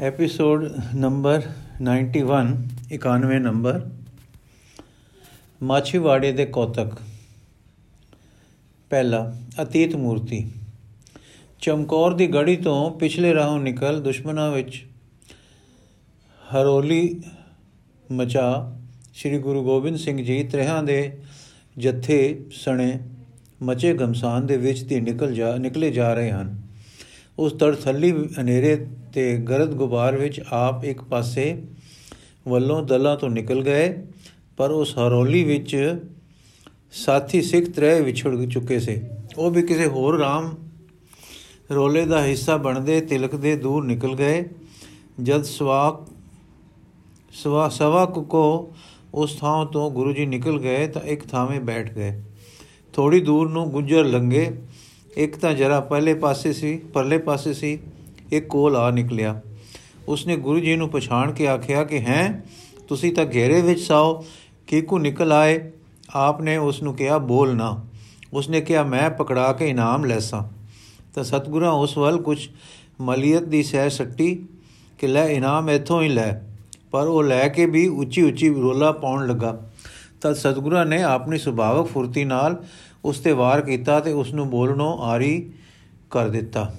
[0.00, 1.42] Episode number
[1.82, 2.20] 91
[2.92, 3.90] 91 number
[5.62, 6.92] ਮਾਛੀਵਾੜੇ ਦੇ ਕੌਤਕ।
[8.90, 10.50] ਪਹਿਲਾ, ਅਤੀਤ ਮੂਰਤੀ।
[11.60, 14.86] ਚਮਕੌਰ ਦੀ ਗੜੀ ਤੋਂ ਪਿਛਲੇ ਰਾਹੋਂ ਨਿਕਲ ਦੁਸ਼ਮਣਾਂ ਵਿੱਚ
[16.54, 17.22] ਹਰੋਲੀ
[18.12, 18.76] ਮਚਾ
[19.14, 21.18] ਸ੍ਰੀ ਗੁਰੂ ਗੋਬਿੰਦ ਸਿੰਘ ਜੀ ਤ੍ਰਿਹਾਂ ਦੇ
[21.78, 22.98] ਜਥੇ ਸਣੇ
[23.62, 26.62] ਮਚੇ ਗਮਸਾਨ ਦੇ ਵਿੱਚ ਦੀ ਨਿਕਲ ਜਾ, ਨਿਕਲੇ ਜਾ ਰਹੇ ਹਨ।
[27.38, 31.62] ਉਸ ਤੜਥੱਲੀ ਹਨੇਰੇ ਤੇ ਗਰਦ ਗੁਬਾਰ ਵਿੱਚ ਆਪ ਇੱਕ ਪਾਸੇ
[32.48, 34.02] ਵੱਲੋਂ ਦਲਾਂ ਤੋਂ ਨਿਕਲ ਗਏ,
[34.56, 35.98] ਪਰ ਉਸ ਹਰੋਲੀ ਵਿੱਚ
[36.92, 39.00] ਸਾਥੀ ਸਿੱਖ ਤਰੇ ਵਿਛੜ ਚੁੱਕੇ ਸੇ।
[39.38, 40.54] ਉਹ ਵੀ ਕਿਸੇ ਹੋਰ ਰਾਮ
[41.70, 44.44] ਰੋਲੇ ਦਾ ਹਿੱਸਾ ਬਣਦੇ ਤਿਲਕ ਦੇ ਦੂਰ ਨਿਕਲ ਗਏ।
[45.22, 46.06] ਜਦ ਸਵਾਕ
[47.32, 48.72] ਸਵਾ ਸਵਾ ਕੋ
[49.14, 52.22] ਉਸ ਥਾਂ ਤੋਂ ਗੁਰੂ ਜੀ ਨਿਕਲ ਗਏ ਤਾਂ ਇੱਕ ਥਾਵੇਂ ਬੈਠ ਗਏ।
[52.92, 54.50] ਥੋੜੀ ਦੂਰ ਨੂੰ ਗੁੱਜਰ ਲੰਗੇ
[55.16, 57.78] ਇੱਕ ਤਾਂ ਜਰਾ ਪਹਿਲੇ ਪਾਸੇ ਸੀ, ਪਰਲੇ ਪਾਸੇ ਸੀ।
[58.32, 59.40] ਇੱਕ ਕੋਲ ਆ ਨਿਕਲਿਆ।
[60.08, 62.44] ਉਸਨੇ ਗੁਰੂ ਜੀ ਨੂੰ ਪਛਾਣ ਕੇ ਆਖਿਆ ਕਿ ਹੈ,
[62.88, 64.24] ਤੁਸੀਂ ਤਾਂ ਘੇਰੇ ਵਿੱਚ ਸਾਓ,
[64.66, 65.72] ਕਿਕੂ ਨਿਕਲ ਆਏ।
[66.14, 67.84] ਆਪਨੇ ਉਸ ਨੂੰ ਕਿਹਾ, ਬੋਲ ਨਾ।
[68.32, 70.42] ਉਸਨੇ ਕਿਹਾ, ਮੈਂ ਪਕੜਾ ਕੇ ਇਨਾਮ ਲੈਸਾਂ।
[71.14, 72.48] ਤਾਂ ਸਤਗੁਰਾਂ ਉਸ ਵੱਲ ਕੁਝ
[73.00, 74.46] ਮਲੀਅਤ ਦੀ ਸਹਿ ਸੱਟੀ
[74.98, 76.32] ਕਿ ਲੈ, ਇਨਾਮ ਇੱਥੋਂ ਹੀ ਲੈ।
[76.90, 79.70] ਪਰ ਉਹ ਲੈ ਕੇ ਵੀ ਉੱਚੀ ਉੱਚੀ ਰੋਲਾ ਪਾਉਣ ਲੱਗਾ।
[80.20, 82.64] ਤਦ ਸਤਗੁਰਾਂ ਨੇ ਆਪਣੀ ਸੁਭਾਵਕ ਫੁਰਤੀ ਨਾਲ
[83.04, 85.50] ਉਸ ਤੇ ਵਾਰ ਕੀਤਾ ਤੇ ਉਸ ਨੂੰ ਬੋਲਣੋਂ ਆਰੀ
[86.10, 86.74] ਕਰ ਦਿੱਤਾ।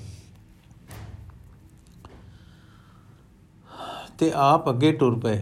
[4.20, 5.39] ਤੇ ਆਪ ਅੱਗੇ ਟੁਰ ਪਏ।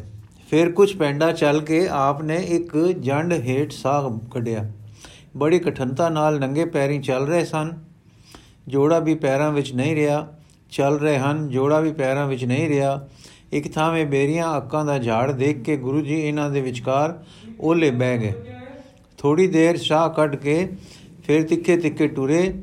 [0.50, 4.72] ਫਿਰ ਕੁਝ ਪੈਂਡਾ ਚੱਲ ਕੇ ਆਪ ਨੇ ਇੱਕ ਜੰਡ ਹੇਠ ਸਾਹ ਕੱਢਿਆ।
[5.38, 7.74] ਬੜੀ ਕਠਨਤਾ ਨਾਲ ਨੰਗੇ ਪੈਰੀਂ ਚੱਲ ਰਹੇ ਸਨ।
[8.68, 10.28] ਜੋੜਾ ਵੀ ਪੈਰਾਂ ਵਿੱਚ ਨਹੀਂ ਰਿਹਾ।
[10.72, 13.08] ਚੱਲ ਰਹੇ ਹਨ, ਜੋੜਾ ਵੀ ਪੈਰਾਂ ਵਿੱਚ ਨਹੀਂ ਰਿਹਾ।
[13.52, 17.24] ਇੱਕ ਥਾਵੇਂ ਬੇਰੀਆਂ ਅੱਕਾਂ ਦਾ ਝਾੜ ਦੇਖ ਕੇ ਗੁਰੂ ਜੀ ਇਹਨਾਂ ਦੇ ਵਿਚਕਾਰ
[17.62, 18.34] ਓਲੇ ਬਹਿ ਗਏ।
[19.18, 20.70] ਥੋੜੀ ਦੇਰ ਸਾਹ ਕੱਢ ਕੇ
[21.24, 22.54] ਫਿਰ ਤਿੱਖੇ ਤਿੱਖੇ ਟੁਰੇ,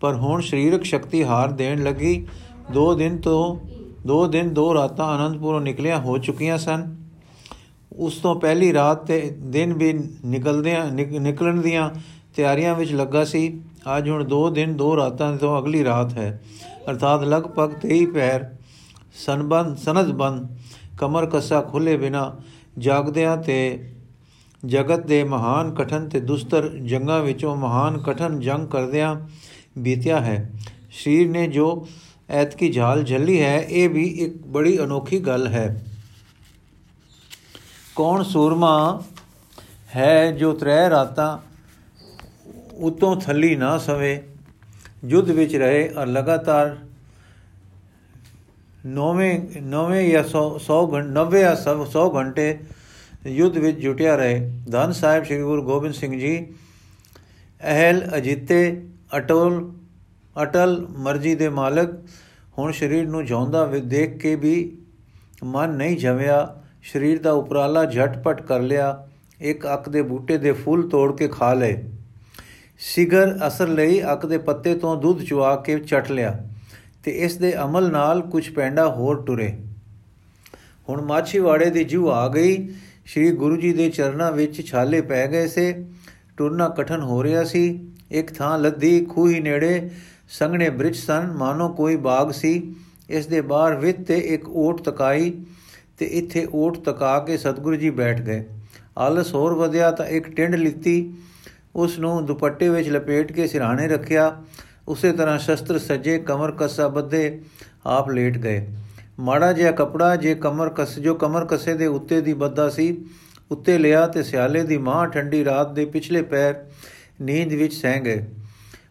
[0.00, 2.26] ਪਰ ਹੁਣ ਸਰੀਰਕ ਸ਼ਕਤੀ ਹਾਰ ਦੇਣ ਲੱਗੀ।
[2.72, 3.56] ਦੋ ਦਿਨ ਤੋਂ
[4.06, 6.96] ਦੋ ਦਿਨ ਦੋ ਰਾਤਾਂ ਆਨੰਦਪੁਰੋਂ ਨਿਕਲਿਆ, ਹੋ ਚੁੱਕੀਆਂ ਸਨ।
[7.96, 9.92] ਉਸ ਤੋਂ ਪਹਿਲੀ ਰਾਤ ਤੇ ਦਿਨ ਵੀ
[10.24, 11.90] ਨਿਕਲਦਿਆਂ ਨਿਕਲਣ ਦੀਆਂ
[12.36, 13.60] ਤਿਆਰੀਆਂ ਵਿੱਚ ਲੱਗਾ ਸੀ।
[13.98, 16.42] ਅੱਜ ਹੁਣ ਦੋ ਦਿਨ ਦੋ ਰਾਤਾਂ ਤੋਂ ਅਗਲੀ ਰਾਤ ਹੈ।
[16.90, 18.56] ਅਰਥਾਤ ਲਗਭਗ 23 ਪੈਰ
[19.26, 20.58] ਸਨਬੰਦ, ਸਨਦਬੰਦ
[20.98, 22.36] ਕਮਰ ਕੱਸਾ ਖੁੱਲੇ ਬਿਨਾ
[22.78, 23.92] ਜਾਗਦਿਆਂ ਤੇ
[24.66, 29.16] ਜਗਤ ਦੇ ਮਹਾਨ ਕਠਨ ਤੇ ਦੁਸਤਰ ਜੰਗਾਂ ਵਿੱਚੋਂ ਮਹਾਨ ਕਠਨ ਜੰਗ ਕਰਦਿਆਂ
[29.78, 30.52] ਬੀਤਿਆ ਹੈ।
[30.90, 31.88] ਸ਼ਰੀਰ ਨੇ ਜੋ
[32.28, 35.84] ਐਤਕੀ ਝਾਲ ਝੱਲੀ ਹੈ, ਇਹ ਵੀ ਇੱਕ ਬੜੀ ਅਨੋਖੀ ਗੱਲ ਹੈ।
[37.96, 39.02] ਕੌਣ ਸੂਰਮਾ
[39.96, 41.38] ਹੈ ਜੋ ਤਰੇ ਰਾਤਾਂ
[42.74, 44.22] ਉਤੋਂ ਥੱਲੀ ਨਾ ਸਵੇ
[45.04, 46.76] ਯੁੱਧ ਵਿੱਚ ਰਹੇ ਔਰ ਲਗਾਤਾਰ
[48.86, 51.56] ਨੌਵੇਂ ਨੌਵੇਂ ਜਾਂ 100 100 ਘੰਟੇ 90 ਜਾਂ
[51.86, 52.58] 100 ਘੰਟੇ
[53.26, 54.40] ਯੁੱਧ ਵਿੱਚ ਜੁਟਿਆ ਰਹੇ।
[54.72, 56.46] ਧੰਨ ਸਾਹਿਬ ਸ੍ਰੀ ਗੁਰੂ ਗੋਬਿੰਦ ਸਿੰਘ ਜੀ,
[57.60, 58.82] ਅਹਲ ਅਜੀਤੇ,
[59.16, 59.72] ਅਟਲ
[60.42, 61.88] ਅਟਲ ਮਰਜ਼ੀ ਦੇ ਮਾਲਕ,
[62.58, 64.78] ਹੁਣ ਸਰੀਰ ਨੂੰ ਜਾਉਂਦਾ ਦੇਖ ਕੇ ਵੀ
[65.44, 66.62] ਮਨ ਨਹੀਂ ਜਵਿਆ
[66.92, 69.08] ਸਰੀਰ ਦਾ ਉਪਰਾਲਾ ਝਟਪਟ ਕਰ ਲਿਆ।
[69.40, 71.84] ਇੱਕ ਅੱਕ ਦੇ ਬੂਟੇ ਦੇ ਫੁੱਲ ਤੋੜ ਕੇ ਖਾ ਲਏ।
[72.78, 76.38] ਸਿਗਰ ਅਸਰ ਲਈ ਅੱਕ ਦੇ ਪੱਤੇ ਤੋਂ ਦੁੱਧ ਚੁਆ ਕੇ ਚਟ ਲਿਆ
[77.04, 79.52] ਤੇ ਇਸ ਦੇ ਅਮਲ ਨਾਲ ਕੁਝ ਪੈਂਡਾ ਹੋਰ ਟੁਰੇ।
[80.88, 82.68] ਹੁਣ ਮਾਛੀਵਾੜੇ ਦੀ ਜੂ ਆ ਗਈ।
[83.06, 85.84] ਸ੍ਰੀ ਗੁਰੂ ਜੀ ਦੇ ਚਰਨਾਂ ਵਿੱਚ ਛਾਲੇ ਪੈ ਗਏ ਸੇ।
[86.36, 89.90] ਟੁਰਨਾ ਕਠਨ ਹੋ ਰਿਹਾ ਸੀ। ਇੱਕ ਥਾਂ ਲੱਦੀ ਖੂਹੀ ਨੇੜੇ
[90.38, 92.74] ਸੰਘਣੇ ਬ੍ਰਿਜ ਸਨ। ਮਾਨੋ ਕੋਈ ਬਾਗ ਸੀ।
[93.10, 95.32] ਇਸ ਦੇ ਬਾਹਰ ਵਿੱਤ ਤੇ ਇੱਕ ਓਟ ਤਕਾਈ
[95.98, 98.44] ਤੇ ਇੱਥੇ ਓਟ ਤਕਾ ਕੇ ਸਤਿਗੁਰੂ ਜੀ ਬੈਠ ਗਏ।
[98.98, 101.14] ਆਲਸ ਹੋਰ ਵਧਿਆ ਤਾਂ ਇੱਕ ਟਿੰਡ ਲਿੱਤੀ।
[101.76, 104.42] ਉਸ ਨੂੰ ਦੁਪੱਟੇ ਵਿੱਚ ਲਪੇਟ ਕੇ ਸਿਰਾਣੇ ਰੱਖਿਆ।
[104.88, 107.40] ਉਸੇ ਤਰ੍ਹਾਂ ਸ਼ਸਤਰ ਸੱਜੇ ਕਮਰ ਕੱਸਾ ਬੱਧੇ
[107.86, 108.66] ਆਪ ਲੇਟ ਗਏ।
[109.20, 113.04] ਮਾੜਾ ਜਿਹਾ ਕਪੜਾ ਜੇ ਕਮਰ ਕਸ, ਜੋ ਕਮਰ ਕਸੇ ਦੇ ਉੱਤੇ ਦੀ ਬੱਦਾ ਸੀ,
[113.50, 116.64] ਉੱਤੇ ਲਿਆ ਤੇ ਸਿਆਲੇ ਦੀ ਮਾਂ ਠੰਡੀ ਰਾਤ ਦੇ ਪਿਛਲੇ ਪੈਰ
[117.20, 118.24] ਨੀਂਦ ਵਿੱਚ ਸਹਿ ਗਏ।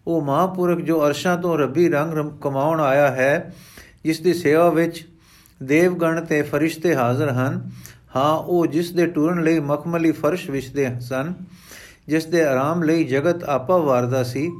[0.07, 3.53] ਉਹ ਮਹਾਪੁਰਖ ਜੋ ਅਰਸ਼ਾਂ ਤੋਂ ਰੱਬੀ ਰੰਗ ਕਮਾਉਣ ਆਇਆ ਹੈ,
[4.03, 5.05] ਜਿਸ ਦੀ ਸੇਵਾ ਵਿੱਚ
[5.63, 7.69] ਦੇਵਗਣ ਤੇ ਫਰਿਸ਼ਤੇ ਹਾਜ਼ਰ ਹਨ,
[8.15, 11.33] ਹਾਂ, ਉਹ ਜਿਸ ਦੇ ਟੁਰਨ ਲਈ ਮਖਮਲੀ ਫਰਸ਼ ਵਿਛਦੇ ਸਨ,
[12.07, 14.51] ਜਿਸ ਦੇ ਆਰਾਮ ਲਈ ਜਗਤ ਆਪਾ ਵਾਰਦਾ ਸੀ,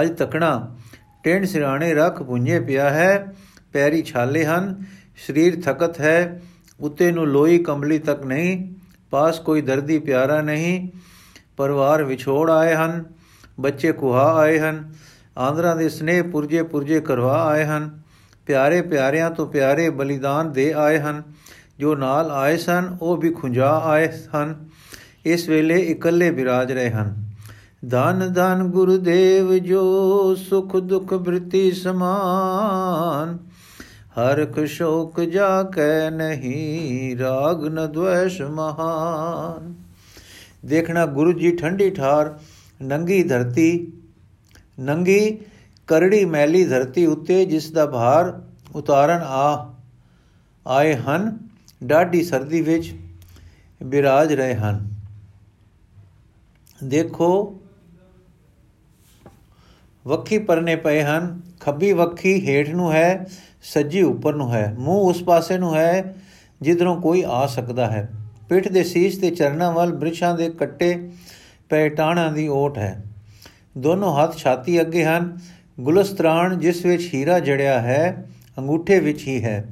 [0.00, 0.76] ਅੱਜ ਤਕਣਾ
[1.24, 3.34] ਟੈਂਡ ਸਿਰਾਣੇ ਰੱਖ ਪੁੰਝੇ ਪਿਆ ਹੈ,
[3.72, 4.84] ਪੈਰੀ ਛਾਲੇ ਹਨ,
[5.26, 6.42] ਸਰੀਰ ਥਕਤ ਹੈ,
[6.80, 8.74] ਉੱਤੇ ਨੂੰ ਲੋਈ ਕੰਬਲੀ ਤੱਕ ਨਹੀਂ,
[9.10, 10.88] ਪਾਸ ਕੋਈ ਦਰਦੀ ਪਿਆਰਾ ਨਹੀਂ,
[11.56, 13.04] ਪਰਿਵਾਰ ਵਿਛੋੜ ਆਏ ਹਨ
[13.60, 14.92] ਬੱਚੇ ਕੁਹਾ ਆਏ ਹਨ,
[15.38, 18.00] ਆਂਦਰਾਂ ਦੇ ਸਨੇਹ ਪੁਰਜੇ ਪੁਰਜੇ ਕਰਵਾ ਆਏ ਹਨ,
[18.46, 21.22] ਪਿਆਰੇ ਪਿਆਰਿਆਂ ਤੋਂ ਪਿਆਰੇ ਬਲੀਦਾਨ ਦੇ ਆਏ ਹਨ,
[21.78, 24.68] ਜੋ ਨਾਲ ਆਏ ਸਨ, ਉਹ ਵੀ ਖੁੰਝਾ ਆਏ ਹਨ,
[25.24, 27.28] ਇਸ ਵੇਲੇ ਇਕੱਲੇ ਬਿਰਾਜ ਰਹੇ ਹਨ।
[27.90, 33.38] ਧਨ ਧਨ ਗੁਰਦੇਵ ਜੋ ਸੁਖ ਦੁਖ ਬ੍ਰਿਤੀ ਸਮਾਨ
[34.20, 39.74] ਹਰਖ ਸ਼ੋਕ ਜਾ ਕੈ ਨਹੀਂ, ਰਾਗ ਨ ਦ્વੈਸ਼ ਮਹਾਨ।
[40.66, 42.38] ਦੇਖਣਾ ਗੁਰੂ ਜੀ ਠੰਡੀ ਠਾਰ
[42.82, 43.92] ਨੰਗੀ ਧਰਤੀ,
[44.80, 45.38] ਨੰਗੀ
[45.86, 48.42] ਕਰੜੀ ਮੈਲੀ ਧਰਤੀ ਉੱਤੇ ਜਿਸ ਦਾ ਭਾਰ
[48.74, 49.74] ਉਤਾਰਨ ਆ,
[50.66, 51.38] ਆਏ ਹਨ,
[51.84, 52.94] ਡਾਢੀ ਸਰਦੀ ਵਿੱਚ
[53.82, 54.88] ਬਿਰਾਜ ਰਹੇ ਹਨ।
[56.84, 57.60] ਦੇਖੋ,
[60.06, 63.26] ਵੱਖੀ ਪਰਨੇ ਪਏ ਹਨ, ਖੱਬੀ ਵੱਖੀ ਹੇਠ ਨੂੰ ਹੈ,
[63.62, 66.14] ਸੱਜੀ ਉੱਪਰ ਨੂੰ ਹੈ, ਮੂੰਹ ਉਸ ਪਾਸੇ ਨੂੰ ਹੈ
[66.60, 68.08] ਜਿੱਧਰੋਂ ਕੋਈ ਆ ਸਕਦਾ ਹੈ।
[68.48, 71.10] ਪਿੱਠ ਦੇ ਸੀਸ ਤੇ ਚਰਨਾਂ ਵੱਲ ਬ੍ਰਿਛਾਂ ਦੇ ਕੱਟੇ
[71.68, 73.04] ਪੈ ਟਾਣਾ ਦੀ ਓਟ ਹੈ।
[73.78, 75.38] ਦੋਨੋਂ ਹੱਥ ਛਾਤੀ ਅੱਗੇ ਹਨ।
[75.80, 78.26] ਗੁਲਸਤਰਾਨ ਜਿਸ ਵਿੱਚ ਹੀਰਾ ਜੜਿਆ ਹੈ,
[78.58, 79.64] ਅੰਗੂਠੇ ਵਿੱਚ ਹੀ ਹੈ।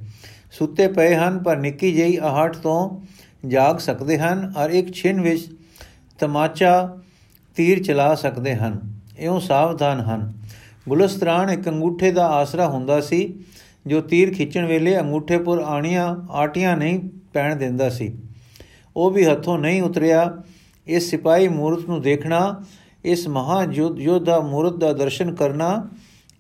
[0.53, 3.01] ਸੁੱਤੇ ਪਏ ਹਨ, ਪਰ ਨਿੱਕੀ ਜਿਹੀ ਆਹਟ ਤੋਂ
[3.49, 5.49] ਜਾਗ ਸਕਦੇ ਹਨ ਔਰ ਇੱਕ ਛਿਨ ਵਿੱਚ
[6.19, 6.99] ਤਮਾਚਾ
[7.57, 10.33] ਤੀਰ ਚਲਾ ਸਕਦੇ ਹਨ। ਇਉਂ ਸਾਵਧਾਨ ਹਨ।
[10.89, 13.39] ਗੁਲਸਤਰਾਨ ਇੱਕ ਅੰਗੂਠੇ ਦਾ ਆਸਰਾ ਹੁੰਦਾ ਸੀ,
[13.87, 18.19] ਜੋ ਤੀਰ ਖਿੱਚਣ ਵੇਲੇ ਅੰਗੂਠੇ ਪਰ ਆਣੀਆਂ, ਆਟੀਆਂ ਨਹੀਂ ਪੈਣ ਦਿੰਦਾ ਸੀ।
[18.97, 20.43] ਉਹ ਵੀ ਹੱਥੋਂ ਨਹੀਂ ਉਤਰਿਆ।
[20.87, 22.63] ਇਸ ਸਿਪਾਹੀ ਮੂਰਤ ਨੂੰ ਦੇਖਣਾ,
[23.05, 25.89] ਇਸ ਮਹਾ ਯੋਧਾ ਮੂਰਤ ਦਾ ਦਰਸ਼ਨ ਕਰਨਾ,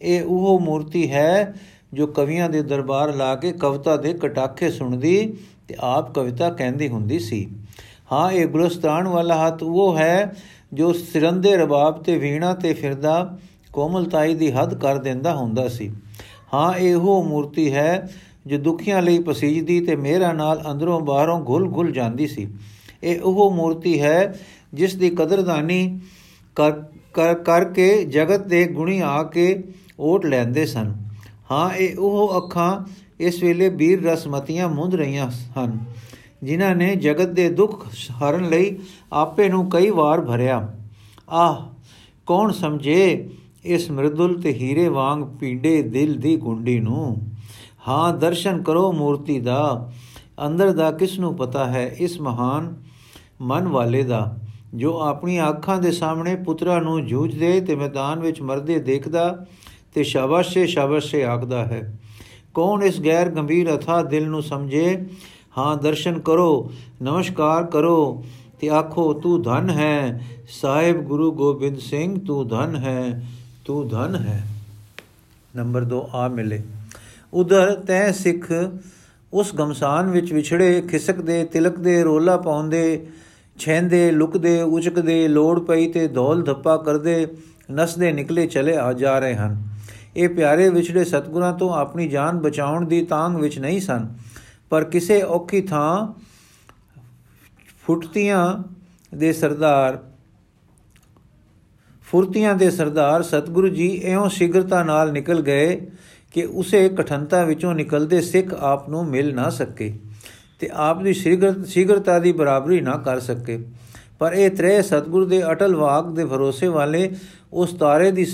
[0.03, 1.55] ਇਹ ਉਹ ਮੂਰਤੀ ਹੈ
[1.95, 5.37] ਜੋ ਕਵੀਆਂ ਦੇ ਦਰਬਾਰ ਲਾ ਕੇ ਕਵਿਤਾ ਦੇ ਕਟਾਖੇ ਸੁਣਦੀ
[5.69, 7.47] ਤੇ ਆਪ ਕਵਿਤਾ ਕਹਿੰਦੀ ਹੁੰਦੀ ਸੀ।
[8.13, 10.35] ਹਾਂ, ਇਹ ਗੁਲਸਤਾਨ ਵਾਲਾ ਹੱਥ ਉਹ ਹੈ
[10.75, 13.39] ਜੋ ਸਿਰੰਦੇ ਰਬਾਬ ਤੇ ਵੀਣਾ ਤੇ ਫਿਰਦਾ
[13.73, 15.91] ਕੋਮਲਤਾਈ ਦੀ ਹੱਦ ਕਰ ਦਿੰਦਾ ਹੁੰਦਾ ਸੀ।
[16.55, 18.09] ਹਾਂ, ਇਹ ਉਹ ਮੂਰਤੀ ਹੈ
[18.47, 22.49] ਜੋ ਦੁਖੀਆਂ ਲਈ ਪਸੀਜਦੀ ਤੇ ਮੇਰਾ ਨਾਲ ਅੰਦਰੋਂ ਬਾਹਰੋਂ ਘੁਲ ਘੁਲ ਜਾਂਦੀ ਸੀ।
[23.03, 24.39] ਇਹ ਉਹ ਮੂਰਤੀ ਹੈ
[24.75, 25.99] ਜਿਸ ਦੀ ਕਦਰਦਾਨੀ
[26.57, 29.63] ਕਰ ਕਰਕੇ ਜਗਤ ਦੇ ਗੁਣੀ ਆ ਕੇ
[30.01, 30.95] ਓਟ ਲੈਂਦੇ ਸਨ।
[31.51, 32.73] ਹਾਂ, ਇਹ ਉਹ ਅੱਖਾਂ
[33.21, 35.79] ਇਸ ਵੇਲੇ ਵੀਰ ਰਸਮਤੀਆਂ ਮੁੰਦ ਰਹੀਆਂ ਹਨ,
[36.43, 38.77] ਜਿਨ੍ਹਾਂ ਨੇ ਜਗਤ ਦੇ ਦੁੱਖ ਹਰਨ ਲਈ
[39.13, 40.59] ਆਪੇ ਨੂੰ ਕਈ ਵਾਰ ਭਰਿਆ।
[41.29, 41.63] ਆਹ,
[42.27, 43.29] ਕੌਣ ਸਮਝੇ
[43.65, 47.17] ਇਸ ਮਰਦੁਲ ਤੇ ਹੀਰੇ ਵਾਂਗ ਪੀਂਡੇ ਦਿਲ ਦੀ ਗੁੰਡੀ ਨੂੰ?
[47.89, 49.93] ਹਾਂ, ਦਰਸ਼ਨ ਕਰੋ ਮੂਰਤੀ ਦਾ।
[50.47, 51.87] ਅੰਦਰ ਦਾ ਕਿਸ ਨੂੰ ਪਤਾ ਹੈ?
[51.99, 52.75] ਇਸ ਮਹਾਨ
[53.43, 54.39] ਮਨ ਵਾਲੇ ਦਾ,
[54.75, 59.47] ਜੋ ਆਪਣੀ ਅੱਖਾਂ ਦੇ ਸਾਹਮਣੇ ਪੁੱਤਰਾ ਨੂੰ ਜੂਝਦੇ ਤੇ ਮੈਦਾਨ ਵਿੱਚ ਮਰਦੇ ਦੇਖਦਾ
[59.95, 61.99] ਤੇ ਸ਼ਾਬਾਸ਼ੇ ਸ਼ਾਬਾਸ਼ੇ ਆਖਦਾ ਹੈ।
[62.55, 65.07] ਕੌਣ ਇਸ ਗੈਰ ਗੰਭੀਰ ਅਥਾ ਦਿਲ ਨੂੰ ਸਮਝੇ?
[65.59, 66.71] ਹਾਂ, ਦਰਸ਼ਨ ਕਰੋ,
[67.03, 68.25] ਨਮਸਕਾਰ ਕਰੋ
[68.61, 73.27] ਤੇ ਆਖੋ, ਤੂੰ ਧਨ ਹੈ। ਸਾਹਿਬ ਗੁਰੂ ਗੋਬਿੰਦ ਸਿੰਘ, ਤੂੰ ਧਨ ਹੈ,
[73.65, 74.47] ਤੂੰ ਧਨ ਹੈ।
[75.57, 76.63] ਨੰਬਰ 2 ਆ ਮਿਲੇ।
[77.35, 78.53] ਉਧਰ ਤੈ ਸਿੱਖ
[79.33, 83.07] ਉਸ ਗਮਸਾਨ ਵਿੱਚ ਵਿਛੜੇ, ਖਿਸਕਦੇ, ਤਿਲਕਦੇ, ਰੋਲਾ ਪਾਉਂਦੇ
[83.59, 87.27] ਛੈਂਦੇ ਲੁਕਦੇ, ਉਚਕਦੇ, ਲੋੜ ਪਈ ਤੇ ਧੌਲ ਧੱਪਾ ਕਰਦੇ,
[87.73, 89.57] ਨਸਦੇ ਨਿਕਲੇ ਚਲੇ ਆ ਜਾ ਰਹੇ ਹਨ।
[90.17, 94.07] ਇਹ ਪਿਆਰੇ ਵਿਛੜੇ ਸਤਗੁਰਾਂ ਤੋਂ ਆਪਣੀ ਜਾਨ ਬਚਾਉਣ ਦੀ ਤਾਂਗ ਵਿੱਚ ਨਹੀਂ ਸਨ,
[94.71, 96.15] ਪਰ ਕਿਸੇ ਔਖੀ ਥਾਂ
[97.85, 98.63] ਫੁੱਟਤੀਆਂ
[99.15, 99.99] ਦੇ ਸਰਦਾਰ,
[102.07, 105.81] ਫੁਰਤੀਆਂ ਦੇ ਸਰਦਾਰ ਸਤਗੁਰੂ ਜੀ ਐਉਂ ਸ਼ਿਗਰਤਾ ਨਾਲ ਨਿਕਲ ਗਏ
[106.33, 109.93] ਕਿ ਉਸੇ ਕਠਨਤਾ ਵਿੱਚੋਂ ਨਿਕਲਦੇ ਸਿੱਖ ਆਪ ਨੂੰ ਮਿਲ ਨਾ ਸਕੇ
[110.61, 113.59] ਤੇ ਆਪ ਦੀ ਸ਼ਿਗਰਤਾ ਦੀ ਬਰਾਬਰੀ ਨਾ ਕਰ ਸਕੇ।
[114.19, 117.11] ਪਰ ਇਹ ਤਰੇ ਸਤਗੁਰ ਦੇ ਅਟਲ ਵਾਕ ਦੇ ਭਰੋਸੇ ਵਾਲੇ
[117.53, 118.27] ਉਸ ਤਾਰੇ ਦੀ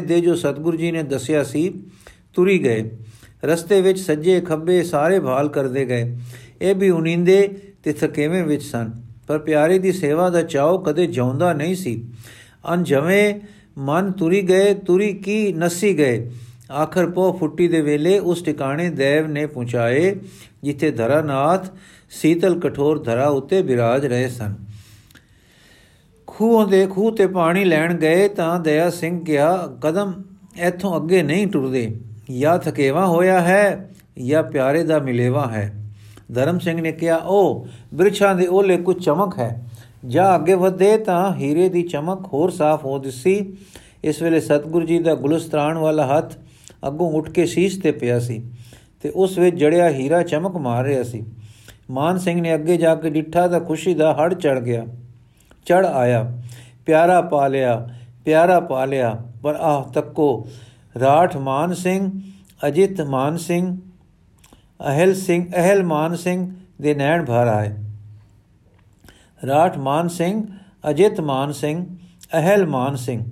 [0.00, 1.74] ਦੇ ਜੋ ਸਤਗੁਰ ਜੀ ਨੇ ਦੱਸਿਆ ਸੀ,
[2.34, 2.90] ਤੁਰੀ ਗਏ।
[3.44, 6.16] ਰਸਤੇ ਵਿੱਚ ਸੱਜੇ ਖੱਬੇ ਸਾਰੇ ਭਾਲ ਕਰਦੇ ਗਏ।
[6.62, 7.48] ਇਹ ਵੀ ਉਨੀਂਦੇ
[7.82, 8.90] ਤੇ ਥਕੇਵੇਂ ਵਿੱਚ ਸਨ।
[9.26, 12.04] ਪਰ ਪਿਆਰੇ ਦੀ ਸੇਵਾ ਦਾ ਚਾਉ ਕਦੇ ਜਾਉਂਦਾ ਨਹੀਂ ਸੀ।
[12.74, 13.34] ਅਨਜਵੇਂ
[13.78, 16.30] ਮਨ ਤੁਰੀ ਗਏ, ਤੁਰੀ ਕੀ ਨਸੀ ਗਏ।
[16.72, 20.16] ਆਖਰ ਪੋ ਫੁੱਟੀ ਦੇ ਵੇਲੇ ਉਸ ਟਿਕਾਣੇ ਦੇਵ ਨੇ ਪਹੁੰਚਾਏ,
[20.62, 21.66] ਜਿੱਥੇ ਧਰਾਨਾਥ
[22.10, 24.54] ਸੀਤਲ ਕਠੋਰ ਧਰਾ ਉੱਤੇ ਬਿਰਾਜ ਰਹੇ ਸਨ।
[26.26, 30.12] ਖੂਹ ਦੇ ਖੂਹ ਤੇ ਪਾਣੀ ਲੈਣ ਗਏ ਤਾਂ ਦਇਆ ਸਿੰਘ ਕਿਹਾ, ਕਦਮ
[30.56, 32.00] ਇੱਥੋਂ ਅੱਗੇ ਨਹੀਂ ਟੁਰਦੇ।
[32.38, 33.90] ਜਾਂ ਥਕੇਵਾ ਹੋਇਆ ਹੈ,
[34.26, 35.74] ਜਾਂ ਪਿਆਰੇ ਦਾ ਮਿਲੇਵਾ ਹੈ।
[36.34, 39.68] ਧਰਮ ਸਿੰਘ ਨੇ ਕਿਹਾ ਉਹ ਬਿਰਛਾਂ ਦੇ ਓਲੇ ਕੁਝ ਚਮਕ ਹੈ।
[40.06, 43.56] ਜਾਂ ਅੱਗੇ ਵਧੇ ਤਾਂ ਹੀਰੇ ਦੀ ਚਮਕ ਹੋਰ ਸਾਫ਼ ਹੋ ਦਿਸੀ।
[44.04, 46.32] ਇਸ ਵੇਲੇ ਸਤਗੁਰੂ ਜੀ ਦਾ ਗੁਲਸਤਾਨ ਵਾਲਾ ਹੱਥ
[46.86, 48.42] ਅੱਗੋਂ ਉੱਠ ਕੇ ਸੀਸ ਤੇ ਪਿਆ ਸੀ
[49.02, 51.24] ਤੇ ਉਸ ਵਿੱਚ ਜੜਿਆ ਹੀਰਾ ਚਮਕ ਮਾਰ ਰਿਹਾ ਸੀ।
[51.90, 54.86] ਮਾਨ ਸਿੰਘ ਨੇ ਅੱਗੇ ਜਾ ਕੇ ਡਿੱਠਾ ਤਾਂ ਖੁਸ਼ੀ ਦਾ ਹੜ ਚੜ ਗਿਆ।
[55.66, 56.42] ਚੜ ਆਇਆ,
[56.86, 57.88] ਪਿਆਰਾ ਪਾ ਲਿਆ,
[58.24, 60.46] ਪਿਆਰਾ ਪਾ ਲਿਆ, ਪਰ ਆਹ ਤੱਕੋ
[61.00, 62.10] ਰਾਠ ਮਾਨ ਸਿੰਘ,
[62.68, 63.78] ਅਜਿਤ ਮਾਨ ਸਿੰਘ,
[64.80, 67.74] ਅਹਲ ਸਿੰਘ, ਅਹਲ ਮਾਨ ਸਿੰਘ ਦੇ ਨੈਣ ਭਰ ਆਏ।
[69.46, 70.46] ਰਾਠ ਮਾਨ ਸਿੰਘ,
[70.90, 71.86] ਅਜਿਤ ਮਾਨ ਸਿੰਘ,
[72.38, 73.24] ਅਹਲ ਮਾਨ ਸਿੰਘ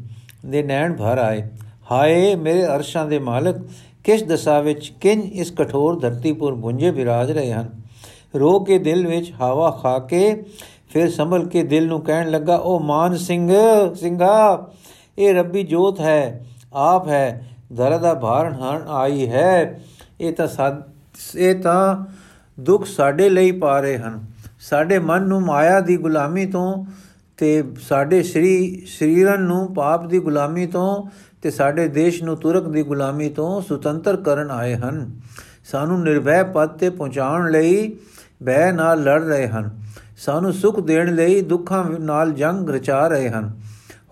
[0.47, 1.49] ਦੇ ਨੈਣ ਭਰ ਆਏ।
[1.91, 3.57] ਹਾਏ ਮੇਰੇ ਅਰਸ਼ਾਂ ਦੇ ਮਾਲਕ,
[4.05, 7.69] ਕਿਸ ਦਸ਼ਾ ਵਿੱਚ ਕਿੰਜ ਇਸ ਕਠੋਰ ਧਰਤੀ ਪਰ ਪੁੰਜੇ ਵਿਰਾਜ ਰਹੇ ਹਨ?
[8.37, 10.43] ਰੋ ਕੇ ਦਿਲ ਵਿੱਚ ਹਵਾ ਖਾ ਕੇ
[10.91, 13.51] ਫਿਰ ਸੰਭਲ ਕੇ ਦਿਲ ਨੂੰ ਕਹਿਣ ਲੱਗਾ ਉਹ ਮਾਨ ਸਿੰਘ,
[13.95, 14.71] ਸਿੰਘਾ,
[15.19, 19.81] ਇਹ ਰੱਬੀ ਜੋਤ ਹੈ, ਆਪ ਹੈ ਦਰ ਦਾ ਭਾਰ ਹਣ ਆਈ ਹੈ।
[20.21, 20.49] ਇਹ ਤਾਂ
[21.37, 22.05] ਇਹ ਤਾਂ
[22.61, 24.25] ਦੁੱਖ ਸਾਡੇ ਲਈ ਪਾ ਰਹੇ ਹਨ।
[24.61, 26.85] ਸਾਡੇ ਮਨ ਨੂੰ ਮਾਇਆ ਦੀ ਗੁਲਾਮੀ ਤੋਂ
[27.37, 31.05] ਤੇ ਸਾਡੇ ਸ੍ਰੀ, ਸਰੀਰਨ ਨੂੰ ਪਾਪ ਦੀ ਗੁਲਾਮੀ ਤੋਂ
[31.47, 35.21] ਤੇ ਸਾਡੇ ਦੇਸ਼ ਨੂੰ ਤੁਰਕ ਦੀ ਗੁਲਾਮੀ ਤੋਂ ਸੁਤੰਤਰ ਕਰਨ ਆਏ ਹਨ।
[35.65, 37.97] ਸਾਨੂੰ ਨਿਰਭੈ ਪਦ ਤੇ ਪਹੁੰਚਾਉਣ ਲਈ
[38.43, 39.71] ਬੈ ਨਾਲ ਲੜ ਰਹੇ ਹਨ।
[40.17, 43.53] ਸਾਨੂੰ ਸੁਖ ਦੇਣ ਲਈ ਦੁੱਖਾਂ ਨਾਲ ਜੰਗ ਰਚਾ ਰਹੇ ਹਨ।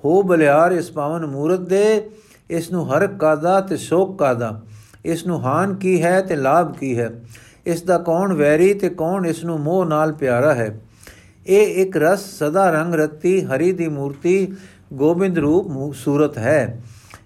[0.04, 2.10] ਹੋ ਬਲਿਆਰ ਇਸ ਪਾਵਨ ਮੂਰਤ ਦੇ,
[2.50, 4.60] ਇਸ ਨੂੰ ਹਰ ਕਾਦਾ ਤੇ ਸ਼ੋਕ ਕਾਦਾ।
[5.04, 7.10] ਇਸ ਨੂੰ ਹਾਨ ਕੀ ਹੈ ਤੇ ਲਾਭ ਕੀ ਹੈ।
[7.66, 10.80] ਇਸ ਦਾ ਕੌਣ ਵੈਰੀ ਤੇ ਕੌਣ ਇਸ ਨੂੰ ਮੋਹ ਨਾਲ ਪਿਆਰਾ ਹੈ।
[11.46, 14.52] ਇਹ ਇੱਕ ਰਸ ਸਦਾ ਰੰਗ ਰਤੀ ਹਰੀ ਦੀ ਮੂਰਤੀ
[14.92, 16.82] ਗੋਬਿੰਦ ਰੂਪ ਸੂਰਤ ਹੈ।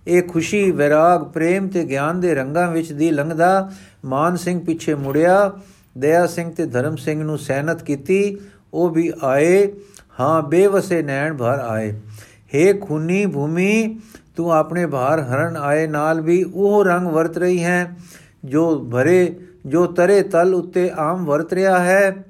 [0.08, 3.70] ਇਹ ਖੁਸ਼ੀ, ਵਿਰਾਗ, ਪ੍ਰੇਮ ਤੇ ਗਿਆਨ ਦੇ ਰੰਗਾਂ ਵਿੱਚ ਦੀ ਲੰਘਦਾ,
[4.04, 5.52] ਮਾਨ ਸਿੰਘ ਪਿੱਛੇ ਮੁੜਿਆ,
[5.98, 8.38] ਦਇਆ ਸਿੰਘ ਤੇ ਧਰਮ ਸਿੰਘ ਨੂੰ ਸਹਿਨਤ ਕੀਤੀ,
[8.74, 9.72] ਉਹ ਵੀ ਆਏ,
[10.20, 11.92] ਹਾਂ, ਬੇਵਸੇ ਨੈਣ ਭਰ ਆਏ।
[12.54, 14.00] हे ਖੂਨੀ ਭੂਮੀ,
[14.36, 17.96] ਤੂੰ ਆਪਣੇ ਭਾਰ ਹਰਨ ਆਏ ਨਾਲ ਵੀ ਉਹ ਰੰਗ ਵਰਤ ਰਹੀ ਹੈ,
[18.44, 19.36] ਜੋ ਭਰੇ,
[19.66, 22.24] ਜੋ ਤਰੇ ਤਲ ਉੱਤੇ ਆਮ ਵਰਤ ਰਿਹਾ ਹੈ,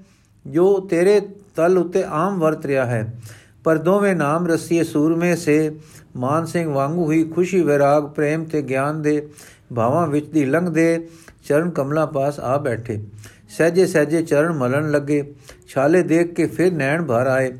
[0.46, 1.20] ਜੋ ਤੇਰੇ
[1.56, 3.20] ਤਲ ਉੱਤੇ ਆਮ ਵਰਤ ਰਿਹਾ ਹੈ।
[3.68, 5.76] ਪਰ ਦੋਵੇਂ ਨਾਮ ਰਸੀਏ ਸੂਰਮੇ ਸੇ।
[6.16, 9.28] ਮਾਨ ਸਿੰਘ ਵਾਂਗੂ ਹੀ ਖੁਸ਼ੀ, ਵਿਰਾਗ, ਪ੍ਰੇਮ ਤੇ ਗਿਆਨ ਦੇ
[9.76, 11.08] ਭਾਵਾਂ ਵਿੱਚ ਦੀ ਲੰਘਦੇ
[11.48, 13.04] ਚਰਨ ਕਮਲਾ ਪਾਸ ਆ ਬੈਠੇ।
[13.48, 15.34] ਸਹਜੇ ਸਹਜੇ ਚਰਨ ਮਲਣ ਲੱਗੇ।
[15.68, 17.52] ਛਾਲੇ ਦੇਖ ਕੇ ਫਿਰ ਨੈਣ ਭਰ ਆਏ।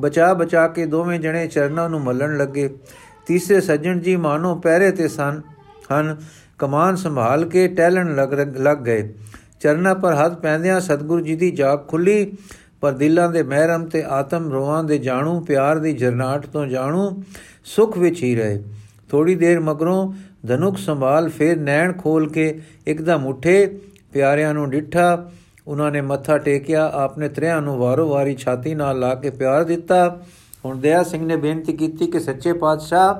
[0.00, 2.74] ਬਚਾ ਬਚਾ ਕੇ ਦੋਵੇਂ ਜਣੇ ਚਰਨਾਂ ਨੂੰ ਮਲਣ ਲੱਗੇ।
[3.26, 5.40] ਤੀਸਰੇ ਸੱਜਣ ਜੀ ਮਾਨੋ ਪਹਿਰੇ ਤੇ ਸਨ,
[5.92, 6.16] ਹਨ।
[6.58, 8.14] ਕਮਾਨ ਸੰਭਾਲ ਕੇ ਟਹਿਲਣ
[8.62, 9.14] ਲੱਗ ਗਏ।
[9.60, 12.32] ਚਰਨਾਂ ਪਰ ਹੱਥ ਪੈਂਦਿਆਂ ਸਤਿਗੁਰੂ ਜੀ ਦੀ ਜਾਗ ਖੁੱਲੀ
[12.80, 17.22] ਪਰ ਦਿਲਾਂ ਦੇ ਮਹਿਰਮ ਤੇ ਆਤਮ ਰੋਹਾਂ ਦੇ ਜਾਣੂ, ਪਿਆਰ ਦੀ ਜਰਨਾਟ ਤੋਂ ਜਾਣੂ,
[17.64, 18.62] ਸੁਖ ਵਿੱਚ ਹੀ ਰਹੇ।
[19.10, 20.12] ਥੋੜੀ ਦੇਰ ਮਗਰੋਂ
[20.46, 23.78] ਧਨੁਕ ਸੰਭਾਲ ਫੇਰ ਨੈਣ ਖੋਲ ਕੇ ਇੱਕਦਮ ਉੱਠੇ।
[24.12, 25.30] ਪਿਆਰਿਆਂ ਨੂੰ ਡਿੱਠਾ।
[25.66, 30.20] ਉਹਨਾਂ ਨੇ ਮੱਥਾ ਟੇਕਿਆ। ਆਪਨੇ ਤਰਿਆਂ ਨੂੰ ਵਾਰੋ-ਵਾਰੀ ਛਾਤੀ ਨਾਲ ਲਾ ਕੇ ਪਿਆਰ ਦਿੱਤਾ।
[30.64, 33.14] ਹੁਣ ਦਇਆ ਸਿੰਘ ਨੇ ਬੇਨਤੀ ਕੀਤੀ ਕਿ ਸੱਚੇ ਪਾਤਸ਼ਾਹ,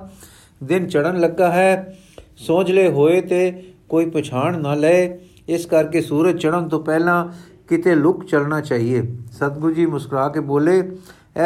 [0.65, 1.99] ਦਿਨ ਚੜਨ ਲੱਗਾ ਹੈ।
[2.37, 7.29] ਸੋਝਲੇ ਹੋਏ ਤੇ ਕੋਈ ਪਛਾਣ ਨਾ ਲਏ। ਇਸ ਕਰਕੇ ਸੂਰਜ ਚੜਨ ਤੋਂ ਪਹਿਲਾਂ
[7.71, 10.79] ਕਿਤੇ ਲੁਕ ਚਲਣਾ ਚਾਹੀਏ। ਸਤਗੁਰੂ ਜੀ ਮੁਸਕਰਾ ਕੇ ਬੋਲੇ,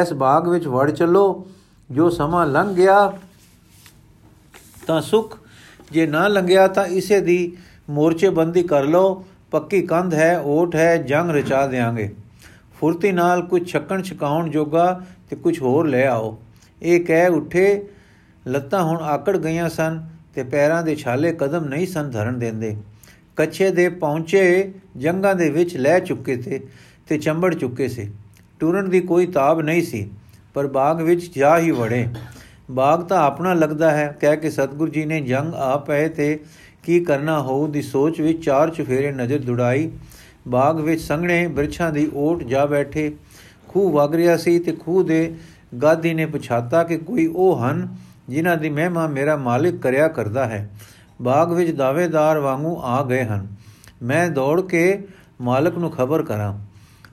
[0.00, 1.46] ਇਸ ਬਾਗ ਵਿੱਚ ਵੜ ਚੱਲੋ,
[1.90, 3.12] ਜੋ ਸਮਾਂ ਲੰਘ ਗਿਆ
[4.86, 5.38] ਤਾਂ ਸੁਖ,
[5.92, 7.56] ਜੇ ਨਾ ਲੰਘਿਆ ਤਾਂ ਇਸੇ ਦੀ
[7.90, 12.14] ਮੋਰਚੇ ਬੰਦੀ ਕਰ ਲਓ। ਪੱਕੀ ਕੰਧ ਹੈ, ਓਟ ਹੈ, ਜੰਗ ਰਚਾ ਦੇਾਂਗੇ
[12.80, 15.00] ਫੁਰਤੀ ਨਾਲ ਕੁਝ ਛੱਕਣ ਛਕਾਉਣ ਜੋਗਾ
[15.30, 16.36] ਤੇ ਕੁਝ ਹੋਰ ਲੈ ਆਓ।
[16.82, 17.88] ਇਹ ਕਹਿ ਉੱਠੇ,
[18.46, 20.02] ਲੱਤਾਂ ਹੁਣ ਆਕੜ ਗਈਆਂ ਸਨ
[20.34, 22.76] ਤੇ ਪੈਰਾਂ ਦੇ ਛਾਲੇ ਕਦਮ ਨਹੀਂ ਸਨ ਧਰਨ ਦਿੰਦੇ।
[23.36, 26.60] ਕੱਛੇ ਦੇ ਪਹੁੰਚੇ ਜੰਗਾਂ ਦੇ ਵਿੱਚ ਲੈ ਚੁੱਕੇ ਤੇ
[27.08, 28.10] ਤੇ ਚੰਬੜ ਚੁੱਕੇ ਸੀ।
[28.60, 30.08] ਟੁਰਨ ਦੀ ਕੋਈ ਤਾਬ ਨਹੀਂ ਸੀ,
[30.54, 32.06] ਪਰ ਬਾਗ ਵਿੱਚ ਜਾ ਹੀ ਵੜੇ।
[32.70, 36.38] ਬਾਗ ਤਾਂ ਆਪਣਾ ਲੱਗਦਾ ਹੈ, ਕਹਿ ਕੇ ਸਤਗੁਰੂ ਜੀ ਨੇ ਜੰਗ ਆ ਪਏ ਤੇ
[36.82, 39.90] ਕੀ ਕਰਨਾ ਹੋਊ ਦੀ ਸੋਚ ਵਿੱਚ ਚਾਰ ਚਫੇਰੇ ਨਜ਼ਰ ਦੁੜਾਈ।
[40.48, 43.12] ਬਾਗ ਵਿੱਚ ਸੰਘਣੇ ਬਿਰਛਾਂ ਦੀ ਓਟ ਜਾ ਬੈਠੇ।
[43.68, 45.34] ਖੂਹ ਵਗ ਰਿਹਾ ਸੀ ਤੇ ਖੂਹ ਦੇ
[45.82, 47.86] ਗਾਦੀ ਨੇ ਪਛਾਤਾ ਕਿ ਕੋਈ ਉਹ ਹਨ
[48.28, 50.68] ਜਿਨ੍ਹਾਂ ਦੀ ਮਹਿਮਾ ਮੇਰਾ ਮਾਲਿਕ ਕਰਿਆ ਕਰਦਾ ਹੈ।
[51.22, 53.46] ਬਾਗ ਵਿੱਚ ਦਾਵੇਦਾਰ ਵਾਂਗੂ ਆ ਗਏ ਹਨ।
[54.02, 55.06] ਮੈਂ ਦੌੜ ਕੇ
[55.40, 56.52] ਮਾਲਕ ਨੂੰ ਖਬਰ ਕਰਾਂ,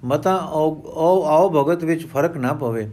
[0.03, 2.89] ਮਤਾ ਆਓ ਆਓ ਭਗਤ ਵਿੱਚ ਫ਼ਰਕ ਨਾ ਪਵੇ।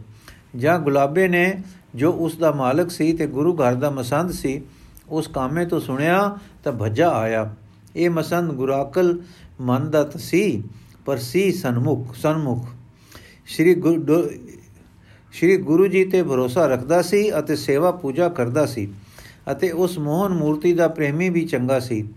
[0.55, 1.61] ਜਾਂ ਗੁਲਾਬੇ ਨੇ
[1.95, 4.61] ਜੋ ਉਸ ਦਾ ਮਾਲਕ ਸੀ ਤੇ ਗੁਰੂ ਘਰ ਦਾ ਮਸੰਦ ਸੀ,
[5.09, 7.53] ਉਸ ਕਾਮੇ ਤੋਂ ਸੁਣਿਆ ਤਾਂ ਭੱਜਾ ਆਇਆ।
[7.95, 9.17] ਇਹ ਮਸੰਦ ਗੁਰਾਕਲ
[9.61, 10.63] ਮਨ ਦਾ ਸੀ,
[11.05, 12.65] ਪਰ ਸੀ ਸਨਮੁਖ ਸਨਮੁਖ।
[13.47, 14.21] ਸ੍ਰੀ ਗੁਰੂ
[15.33, 18.87] ਸ੍ਰੀ ਗੁਰੂ ਜੀ ਤੇ ਭਰੋਸਾ ਰੱਖਦਾ ਸੀ ਅਤੇ ਸੇਵਾ ਪੂਜਾ ਕਰਦਾ ਸੀ।
[19.51, 22.09] ਅਤੇ ਉਸ ਮੋਹਨ ਮੂਰਤੀ ਦਾ ਪ੍ਰੇਮੀ ਵੀ ਚੰਗਾ ਸੀ।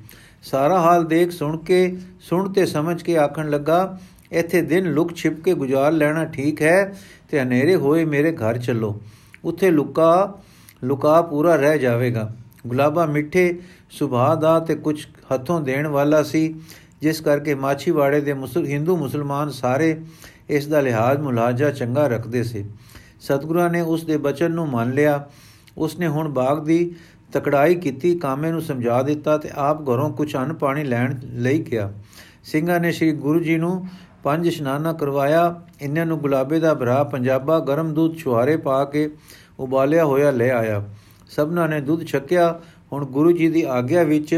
[0.42, 3.98] ਸਾਰਾ ਹਾਲ ਦੇਖ ਸੁਣ ਕੇ, ਸੁਣ ਤੇ ਸਮਝ ਕੇ ਆਖਣ ਲੱਗਾ,
[4.32, 6.98] ਇੱਥੇ ਦਿਨ ਲੁਕ ਛਿਪ ਕੇ ਗੁਜ਼ਾਰ ਲੈਣਾ ਠੀਕ ਹੈ
[7.30, 9.00] ਤੇ ਹਨੇਰੇ ਹੋਏ ਮੇਰੇ ਘਰ ਚੱਲੋ।
[9.44, 10.38] ਉੱਥੇ ਲੁਕਾ
[10.84, 12.34] ਲੁਕਾ ਪੂਰਾ ਰਹਿ ਜਾਵੇਗਾ।
[12.66, 13.58] ਗੁਲਾਬਾ ਮਿੱਠੇ
[13.90, 16.54] ਸੁਭਾਅ ਦਾ ਤੇ ਕੁਝ ਹੱਥੋਂ ਦੇਣ ਵਾਲਾ ਸੀ,
[17.00, 20.00] ਜਿਸ ਕਰਕੇ ਮਾਛੀਵਾੜੇ ਦੇ ਮੁਸਲ ਹਿੰਦੂ ਮੁਸਲਮਾਨ ਸਾਰੇ
[20.48, 22.64] ਇਸ ਦਾ ਲਿਹਾਜ਼ ਮੁਲਾਜ਼ਾ ਚੰਗਾ ਰੱਖਦੇ ਸੀ।
[23.20, 25.28] ਸਤਿਗੁਰਾਂ ਨੇ ਉਸ ਦੇ ਬਚਨ ਨੂੰ ਮੰਨ ਲਿਆ।
[25.78, 26.94] ਉਸ ਨੇ ਹੁਣ ਬਾਗ ਦੀ
[27.32, 31.92] ਤਕੜਾਈ ਕੀਤੀ, ਕਾਮੇ ਨੂੰ ਸਮਝਾ ਦਿੱਤਾ ਤੇ ਆਪ ਘਰੋਂ ਕੁਝ ਅੰਨ ਪਾਣੀ ਲੈਣ ਲਈ ਗਿਆ
[32.44, 33.84] ਸਿੰਘਾਂ ਨੇ ਸ੍ਰੀ ਗੁਰੂ ਜੀ ਨੂੰ
[34.22, 35.42] ਪੰਜ ਇਸ਼ਨਾਨਾ ਕਰਵਾਇਆ।
[35.82, 39.08] ਇਹਨਾਂ ਨੂੰ ਗੁਲਾਬੇ ਦਾ ਭਰਾ ਪੰਜਾਬਾ, ਗਰਮ ਦੁੱਧ, ਛੁਹਾਰੇ ਪਾ ਕੇ
[39.58, 40.84] ਉਬਾਲਿਆ ਹੋਇਆ ਲੈ ਆਇਆ।
[41.30, 42.60] ਸਭਨਾਂ ਨੇ ਦੁੱਧ ਛਕਿਆ।
[42.92, 44.34] ਹੁਣ ਗੁਰੂ ਜੀ ਦੀ ਆਗਿਆ ਵਿੱਚ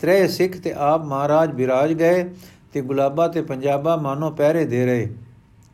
[0.00, 2.24] ਤਰੇ ਸਿੱਖ ਤੇ ਆਪ ਮਹਾਰਾਜ ਬਿਰਾਜ ਗਏ
[2.72, 5.08] ਤੇ ਗੁਲਾਬਾ ਤੇ ਪੰਜਾਬਾ ਮਾਨੋ ਪਹਿਰੇ ਦੇ ਰਹੇ,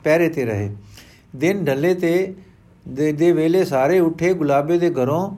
[0.05, 0.71] ਪਹਿਰੇ ਤੇ ਰਹੇ।
[1.37, 2.35] ਦਿਨ ਢੱਲੇ ਤੇ
[2.87, 5.31] ਦੇ ਦੇ ਵੇਲੇ ਸਾਰੇ ਉੱਠੇ ਗੁਲਾਬੇ ਦੇ ਘਰੋਂ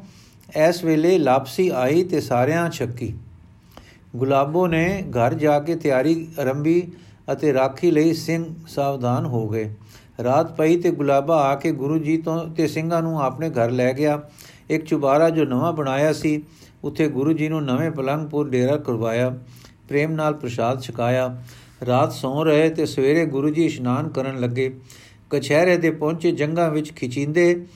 [0.56, 3.14] ਐਸ ਵੇਲੇ ਲਾਪਸੀ ਆਈ ਤੇ ਸਾਰਿਆਂ ਛੱਕੀ।
[4.16, 6.88] ਗੁਲਾਬੋ ਨੇ ਘਰ ਜਾ ਕੇ ਤਿਆਰੀ ਆਰੰਭੀ
[7.32, 9.74] ਅਤੇ ਰਾਖੀ ਲਈ ਸਿੰਘ ਸਾਵਧਾਨ ਹੋ ਗਏ।
[10.24, 13.92] ਰਾਤ ਪਈ ਤੇ ਗੁਲਾਬਾ ਆ ਕੇ ਗੁਰੂ ਜੀ ਤੋਂ ਤੇ ਸਿੰਘਾਂ ਨੂੰ ਆਪਣੇ ਘਰ ਲੈ
[13.92, 14.22] ਗਿਆ।
[14.70, 16.42] ਇੱਕ ਚੁਬਾਰਾ ਜੋ ਨਵਾਂ ਬਣਾਇਆ ਸੀ,
[16.84, 19.38] ਉੱਥੇ ਗੁਰੂ ਜੀ ਨੂੰ ਨਵੇਂ ਪਲੰਗਪੁਰ ਡੇਰਾ ਕਰਵਾਇਆ।
[19.88, 21.42] ਪ੍ਰੇਮ ਨਾਲ ਪ੍ਰਸ਼ਾਦ ਛਕਾਇਆ।
[21.86, 24.80] ਰਾਤ ਸੌਂ ਰਹੇ ਤੇ ਸਵੇਰੇ ਗੁਰੂ ਜੀ ਇਸ਼ਨਾਨ ਕਰਨ ਲੱਗੇ।
[25.30, 27.66] ਕਛਹਿਰੇ ਦੇ ਪਹੁੰਚੇ ਜੰਗਾਂ ਵਿੱਚ ਖਿਚਿੰਦੇ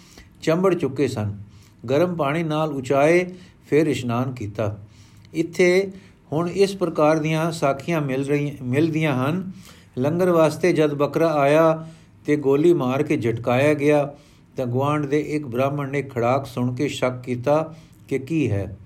[0.43, 1.44] ਚੰਬੜ ਚੁੱਕੇ ਸਨ।
[1.89, 3.27] ਗਰਮ ਪਾਣੀ ਨਾਲ ਉਚਾਏ
[3.71, 4.79] ਫਿਰ ਇਸ਼ਨਾਨ ਕੀਤਾ।
[5.35, 5.91] ਇੱਥੇ
[6.33, 9.53] ਹੁਣ ਇਸ ਪ੍ਰਕਾਰ ਦੀਆਂ ਸਾਖੀਆਂ ਮਿਲ ਰਹੀਆਂ, ਮਿਲਦੀਆਂ ਹਨ।
[9.99, 11.87] ਲੰਗਰ ਵਾਸਤੇ ਜਦ ਬੱਕਰਾ ਆਇਆ
[12.27, 14.15] ਤੇ ਗੋਲੀ ਮਾਰ ਕੇ ਝਟਕਾਇਆ ਗਿਆ,
[14.57, 17.75] ਤਾਂ ਗਵਾਂਡ ਦੇ ਇੱਕ ਬ੍ਰਾਹਮਣ ਨੇ ਖੜਾਕ ਸੁਣ ਕੇ ਸ਼ੱਕ ਕੀਤਾ
[18.09, 18.77] ਕਿ ਕੀ ਹੈ।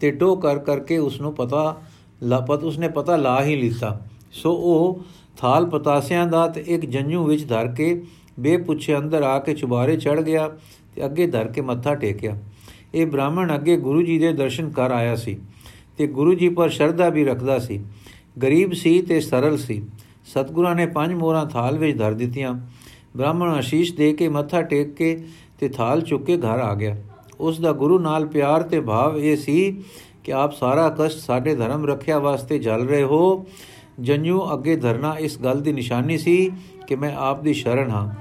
[0.00, 1.80] ਤੇ ਟੋ ਕਰ ਕਰਕੇ ਉਸ ਨੂੰ ਪਤਾ
[2.22, 4.00] ਲਾਪਤ ਉਸਨੇ ਪਤਾ ਲਾ ਹੀ ਲਿੱਤਾ।
[4.32, 5.04] ਸੋ ਉਹ
[5.36, 8.02] ਥਾਲ ਪਤਾਸਿਆਂ ਦਾ ਤੇ ਇੱਕ ਜੰਜੂ ਵਿੱਚ ਧਰ ਕੇ
[8.40, 10.50] ਬੇਪੁੱਛੇ ਅੰਦਰ ਆ ਕੇ ਚੁਬਾਰੇ ਚੜ ਗਿਆ।
[10.94, 12.38] ਤੇ ਅੱਗੇ ਧਰ ਕੇ ਮੱਥਾ ਟੇਕਿਆ।
[12.94, 15.38] ਇਹ ਬ੍ਰਾਹਮਣ ਅੱਗੇ ਗੁਰੂ ਜੀ ਦੇ ਦਰਸ਼ਨ ਕਰ ਆਇਆ ਸੀ
[15.98, 17.84] ਤੇ ਗੁਰੂ ਜੀ ਪਰ ਸ਼ਰਧਾ ਵੀ ਰੱਖਦਾ ਸੀ।
[18.42, 19.82] ਗਰੀਬ ਸੀ ਤੇ ਸਰਲ ਸੀ।
[20.26, 22.54] ਸਤਗੁਰਾਂ ਨੇ ਪੰਜ ਮੋਹਰਾਂ ਥਾਲ ਵਿੱਚ ਧਰ ਦਿੱਤੀਆਂ।
[23.16, 25.24] ਬ੍ਰਾਹਮਣ ਆਸ਼ੀਸ਼ ਦੇ ਕੇ ਮੱਥਾ ਟੇਕ ਕੇ
[25.60, 26.96] ਤੇ ਥਾਲ ਚੁੱਕ ਕੇ ਘਰ ਆ ਗਿਆ।
[27.40, 29.82] ਉਸ ਦਾ ਗੁਰੂ ਨਾਲ ਪਿਆਰ ਤੇ ਭਾਵ ਇਹ ਸੀ
[30.24, 33.46] ਕਿ ਆਪ ਸਾਰਾ ਕਸ਼ਟ ਸਾਡੇ ਧਰਮ ਰੱਖਿਆ ਵਾਸਤੇ ਜਲ ਰਹੇ ਹੋ।
[34.00, 36.50] ਜੰਜੂ ਅੱਗੇ ਧਰਨਾ ਇਸ ਗੱਲ ਦੀ ਨਿਸ਼ਾਨੀ ਸੀ
[36.86, 38.14] ਕਿ ਮੈਂ ਆਪ ਦੀ ਸ਼ਰਨ ਹਾਂ।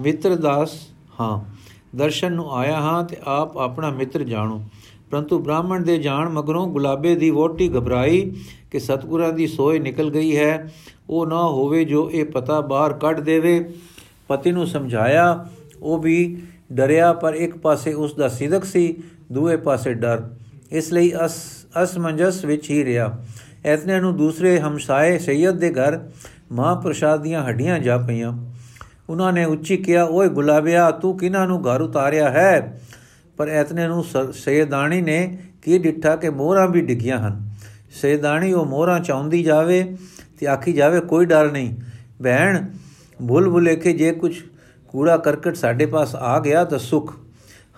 [0.00, 0.88] ਮਿੱਤਰ ਦਾਸ
[1.20, 1.61] ਹਾਂ।
[1.96, 4.62] ਦਰਸ਼ਨ ਨੂੰ ਆਇਆ ਹਾਂ ਤੇ ਆਪ ਆਪਣਾ ਮਿੱਤਰ ਜਾਣੋ।
[5.10, 8.32] ਪਰੰਤੂ ਬ੍ਰਾਹਮਣ ਦੇ ਜਾਣ ਮਗਰੋਂ ਗੁਲਾਬੇ ਦੀ ਵੋਟੀ ਘਬਰਾਈ
[8.70, 10.72] ਕਿ ਸਤਗੁਰਾਂ ਦੀ ਸੋਏ ਨਿਕਲ ਗਈ ਹੈ।
[11.10, 13.74] ਉਹ ਨਾ ਹੋਵੇ ਜੋ ਇਹ ਪਤਾ ਬਾਹਰ ਕੱਢ ਦੇਵੇ।
[14.28, 15.48] ਪਤੀ ਨੂੰ ਸਮਝਾਇਆ,
[15.82, 18.96] ਉਹ ਵੀ ਡਰਿਆ, ਪਰ ਇੱਕ ਪਾਸੇ ਉਸ ਦਾ ਸਿਦਕ ਸੀ,
[19.32, 20.30] ਦੂਏ ਪਾਸੇ ਡਰ।
[20.72, 21.36] ਇਸ ਲਈ ਅਸ,
[21.82, 23.24] ਅਸਮੰਜਸ ਵਿੱਚ ਹੀ ਰਿਹਾ।
[23.64, 26.10] ਐਤਨੇ ਨੂੰ ਦੂਸਰੇ ਹਮਸਾਏ ਸੈਯਦ ਦੇ ਘਰ
[26.52, 28.51] ਮਹਾਪ੍ਰਸਾਦ ਦੀਆਂ ਹੱਡੀਆਂ ਜਾ ਪਈਆਂ।
[29.10, 32.80] ਉਹਨਾਂ ਨੇ ਉੱਚੀ ਕਿਹਾ, ਓਏ ਗੁਲਾਬਿਆ, ਤੂੰ ਕਿਨਾਂ ਨੂੰ ਘਰ ਉਤਾਰਿਆ ਹੈ?
[33.36, 37.50] ਪਰ ਐਤਨੇ ਨੂੰ ਸੈਦਾਨੀ ਨੇ ਕੀ ਡਿੱਠਾ ਕਿ ਮੋਹਰਾਂ ਵੀ ਡਿੱਗੀਆਂ ਹਨ।
[38.02, 39.96] ਸੈਦਾਨੀ ਉਹ ਮੋਹਰਾਂ ਚਾਉਂਦੀ ਜਾਵੇ
[40.40, 41.74] ਤੇ ਆਖੀ ਜਾਵੇ, ਕੋਈ ਡਰ ਨਹੀਂ।
[42.22, 42.66] ਭੈਣ
[43.28, 44.42] ਭੁੱਲ ਭੁਲੇ ਕੇ ਜੇ ਕੁਝ
[44.88, 47.14] ਕੂੜਾ ਕਰਕਟ ਸਾਡੇ ਪਾਸ ਆ ਗਿਆ ਤਾਂ ਸੁਖ।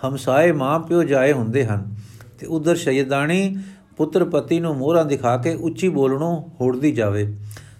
[0.08, 1.94] ਹਮਸਾਏ ਮਾਂ ਪਿਓ ਜਾਏ ਹੁੰਦੇ ਹਨ।
[2.38, 3.56] ਤੇ ਉਧਰ ਸ਼ੈਦਾਨੀ
[3.96, 7.36] ਪੁੱਤਰ ਪਤੀ ਨੂੰ ਮੋਹਰਾਂ ਦਿਖਾ ਕੇ ਉੱਚੀ ਬੋਲਣੋਂ ਹੋੜਦੀ ਜਾਵੇ।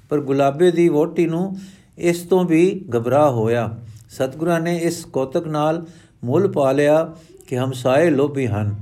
[0.08, 1.56] ਪਰ ਗੁਲਾਬੇ ਦੀ ਵੋਟੀ ਨੂੰ
[1.98, 3.78] ਇਸ ਤੋਂ ਵੀ ਘਬਰਾ ਹੋਇਆ।
[4.10, 5.86] ਸਤਗੁਰਾਂ ਨੇ ਇਸ ਕੋਤਕ ਨਾਲ
[6.24, 7.14] ਮੁੱਲ ਪਾ ਲਿਆ
[7.46, 8.76] ਕਿ ਹਮਸਾਏ ਲੋਭੀ ਹਨ।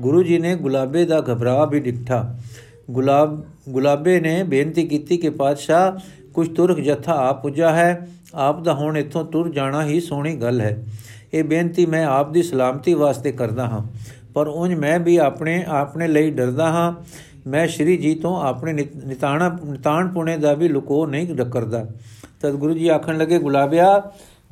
[0.00, 2.38] ਗੁਰੂ ਜੀ ਨੇ ਗੁਲਾਬੇ ਦਾ ਘਬਰਾ ਵੀ ਡਿੱਠਾ।
[2.90, 5.92] ਗੁਲਾਬ, ਗੁਲਾਬੇ ਨੇ ਬੇਨਤੀ ਕੀਤੀ ਕਿ ਪਾਤਸ਼ਾਹ
[6.34, 10.60] ਕੁਝ ਤੁਰਕ ਜਥਾ ਆ ਪੁੱਜਾ ਹੈ। ਆਪ ਦਾ ਹੁਣ ਇੱਥੋਂ ਤੁਰ ਜਾਣਾ ਹੀ ਸੋਹਣੀ ਗੱਲ
[10.60, 10.84] ਹੈ।
[11.34, 13.80] ਇਹ ਬੇਨਤੀ ਮੈਂ ਆਪ ਦੀ ਸਲਾਮਤੀ ਵਾਸਤੇ ਕਰਦਾ ਹਾਂ।
[14.34, 16.92] ਪਰ ਉਂਝ ਮੈਂ ਵੀ ਆਪਣੇ ਆਪਣੇ ਲਈ ਡਰਦਾ ਹਾਂ।
[17.46, 18.72] ਮੈਂ ਸ਼੍ਰੀ ਜੀ ਤੋਂ ਆਪਣੇ
[19.06, 21.86] ਨਿਤਾਣਾ ਨਿਤਾਨ ਪੁਣੇ ਦਾ ਵੀ ਲੁਕੋ ਨਹੀਂ ਕਰਦਾ
[22.42, 24.02] ਤਦ ਗੁਰੂ ਜੀ ਆਖਣ ਲੱਗੇ, ਗੁਲਾਬਿਆ,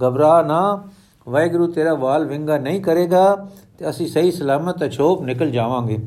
[0.06, 0.88] ਘਬਰਾ ਨਾ,
[1.28, 5.98] ਵਾਹਿਗੁਰੂ ਤੇਰਾ ਵਾਲ ਵਿੰਗਾ ਨਹੀਂ ਕਰੇਗਾ ਤੇ ਅਸੀਂ ਸਹੀ ਸਲਾਮਤ ਅਛੋਪ ਨਿਕਲ ਜਾਵਾਂਗੇ।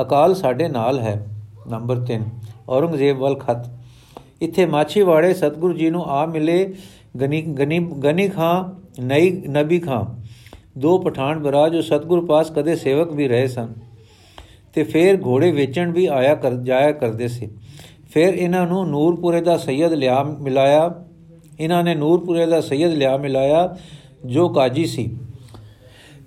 [0.00, 1.28] ਅਕਾਲ ਸਾਡੇ ਨਾਲ ਹੈ।
[1.70, 2.22] ਨੰਬਰ 3
[2.68, 3.70] ਔਰੰਗਜ਼ੇਬ ਵੱਲ ਖਤ।
[4.40, 6.74] ਇੱਥੇ ਮਾਛੀਵਾੜੇ ਸਤਗੁਰੂ ਜੀ ਨੂੰ ਆ ਮਿਲੇ
[7.20, 8.64] ਗਨੀ ਗਨੀ ਗਨੀ ਖਾਂ,
[9.02, 10.04] ਨਈ, ਨਬੀ ਖਾਂ।
[10.78, 13.68] ਦੋ ਪਠਾਨ ਬਰਾ ਜੋ ਸਤਗੁਰ ਪਾਸ ਕਦੇ ਸੇਵਕ ਵੀ ਰਹੇ ਸਨ।
[14.74, 17.50] ਤੇ ਫੇਰ ਘੋੜੇ ਵੇਚਣ ਵੀ ਆਇਆ ਕਰ, ਜਾਇਆ ਕਰਦੇ ਸੀ।
[18.10, 21.04] ਫਿਰ ਇਹਨਾਂ ਨੂੰ ਨੂਰਪੁਰੇ ਦਾ ਸੈਦ ਲਿਆ, ਮਿਲਾਇਆ।
[21.60, 23.76] ਇਹਨਾਂ ਨੇ ਨੂਰਪੁਰੇ ਦਾ ਸੈਦ ਲਿਆ ਮਿਲਾਇਆ,
[24.26, 25.16] ਜੋ ਕਾਜੀ ਸੀ।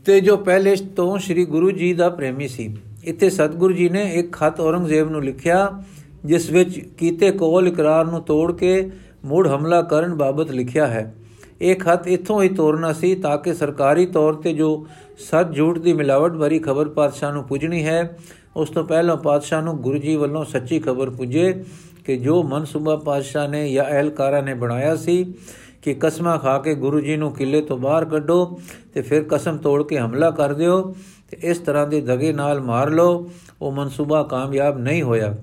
[0.06, 4.34] ਤੇ ਜੋ ਪਹਿਲੇ ਤੋਂ ਸ੍ਰੀ ਗੁਰੂ ਜੀ ਦਾ ਪ੍ਰੇਮੀ ਸੀ। ਇੱਥੇ ਸਤਗੁਰੂ ਜੀ ਨੇ ਇੱਕ
[4.34, 5.84] ਖਤ ਔਰੰਗਜ਼ੇਬ ਨੂੰ ਲਿਖਿਆ,
[6.26, 8.92] ਜਿਸ ਵਿੱਚ ਕੀਤੇ ਕੋਲ ਇਕਰਾਰ ਨੂੰ ਤੋੜ ਕੇ
[9.26, 11.16] ਮੂੜ ਹਮਲਾ ਕਰਨ ਬਾਬਤ ਲਿਖਿਆ ਹੈ।
[11.62, 14.88] ਇਹ ਖਤ ਇੱਥੋਂ ਹੀ ਤੋਰਨਾ ਸੀ ਤਾਂ ਕਿ ਸਰਕਾਰੀ ਤੌਰ ਤੇ ਜੋ
[15.32, 18.18] ਸੱਚ ਝੂਠ ਦੀ ਮਿਲਾਵਟ ਭਰੀ ਖਬਰ ਪਾਤਸ਼ਾਹ ਨੂੰ ਪੁੱਜਣੀ ਹੈ,
[18.56, 21.64] ਉਸ ਤੋਂ ਪਹਿਲਾਂ ਪਾਤਸ਼ਾਹ ਨੂੰ ਗੁਰੂ ਜੀ ਵੱਲੋਂ ਸੱਚੀ ਖਬਰ ਪੁੱਜੇ।
[22.08, 25.34] ਕਿ ਜੋ ਮਨਸੂਬਾ ਪਾਤਸ਼ਾਹ ਨੇ ਜਾਂ ਅਹਿਲਕਾਰਾਂ ਨੇ ਬਣਾਇਆ ਸੀ
[25.82, 28.60] ਕਿ ਕਸਮਾਂ ਖਾ ਕੇ ਗੁਰੂ ਜੀ ਨੂੰ ਕਿਲੇ ਤੋਂ ਬਾਹਰ ਕੱਢੋ
[28.94, 30.96] ਤੇ ਫਿਰ ਕਸਮ ਤੋੜ ਕੇ ਹਮਲਾ ਕਰ ਦਿਓ
[31.32, 33.30] ਤੇ ਇਸ ਤਰ੍ਹਾਂ ਦੇ ਦਗੇ ਨਾਲ ਮਾਰ ਲਓ,
[33.62, 35.36] ਉਹ ਮਨਸੂਬਾ ਕਾਮਯਾਬ ਨਹੀਂ ਹੋਇਆ।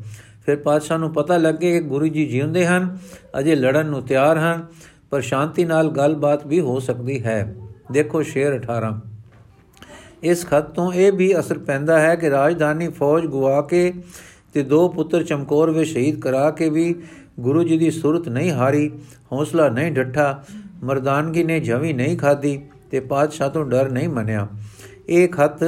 [0.46, 2.98] ਫਿਰ ਪਾਤਸ਼ਾਹ ਨੂੰ ਪਤਾ ਲੱਗੇ ਕਿ ਗੁਰੂ ਜੀ ਜਿਉਂਦੇ ਹਨ,
[3.38, 4.66] ਅਜੇ ਲੜਨ ਨੂੰ ਤਿਆਰ ਹਨ,
[5.10, 7.54] ਪਰ ਸ਼ਾਂਤੀ ਨਾਲ ਗੱਲਬਾਤ ਵੀ ਹੋ ਸਕਦੀ ਹੈ।
[7.92, 9.00] ਦੇਖੋ ਸ਼ੇਰ 18
[10.22, 13.92] ਇਸ ਖਤ ਤੋਂ ਇਹ ਵੀ ਅਸਰ ਪੈਂਦਾ ਹੈ ਕਿ ਰਾਜਧਾਨੀ ਫੌਜ ਗਵਾ ਕੇ
[14.54, 16.94] ਤੇ ਦੋ ਪੁੱਤਰ ਚਮਕੌਰ ਵੇ ਸ਼ਹੀਦ ਕਰਾ ਕੇ ਵੀ
[17.40, 18.90] ਗੁਰੂ ਜੀ ਦੀ ਸੁਰਤ ਨਹੀਂ ਹਾਰੀ,
[19.32, 20.44] ਹੌਸਲਾ ਨਹੀਂ ਡੱਠਾ,
[20.82, 24.46] ਮਰਦਾਨਗੀ ਨੇ ਜਵੀ ਨਹੀਂ ਖਾਦੀ ਤੇ ਪਾਤਸ਼ਾਹ ਤੋਂ ਡਰ ਨਹੀਂ ਮੰਨਿਆ।
[25.08, 25.64] ਇਹ ਖਤ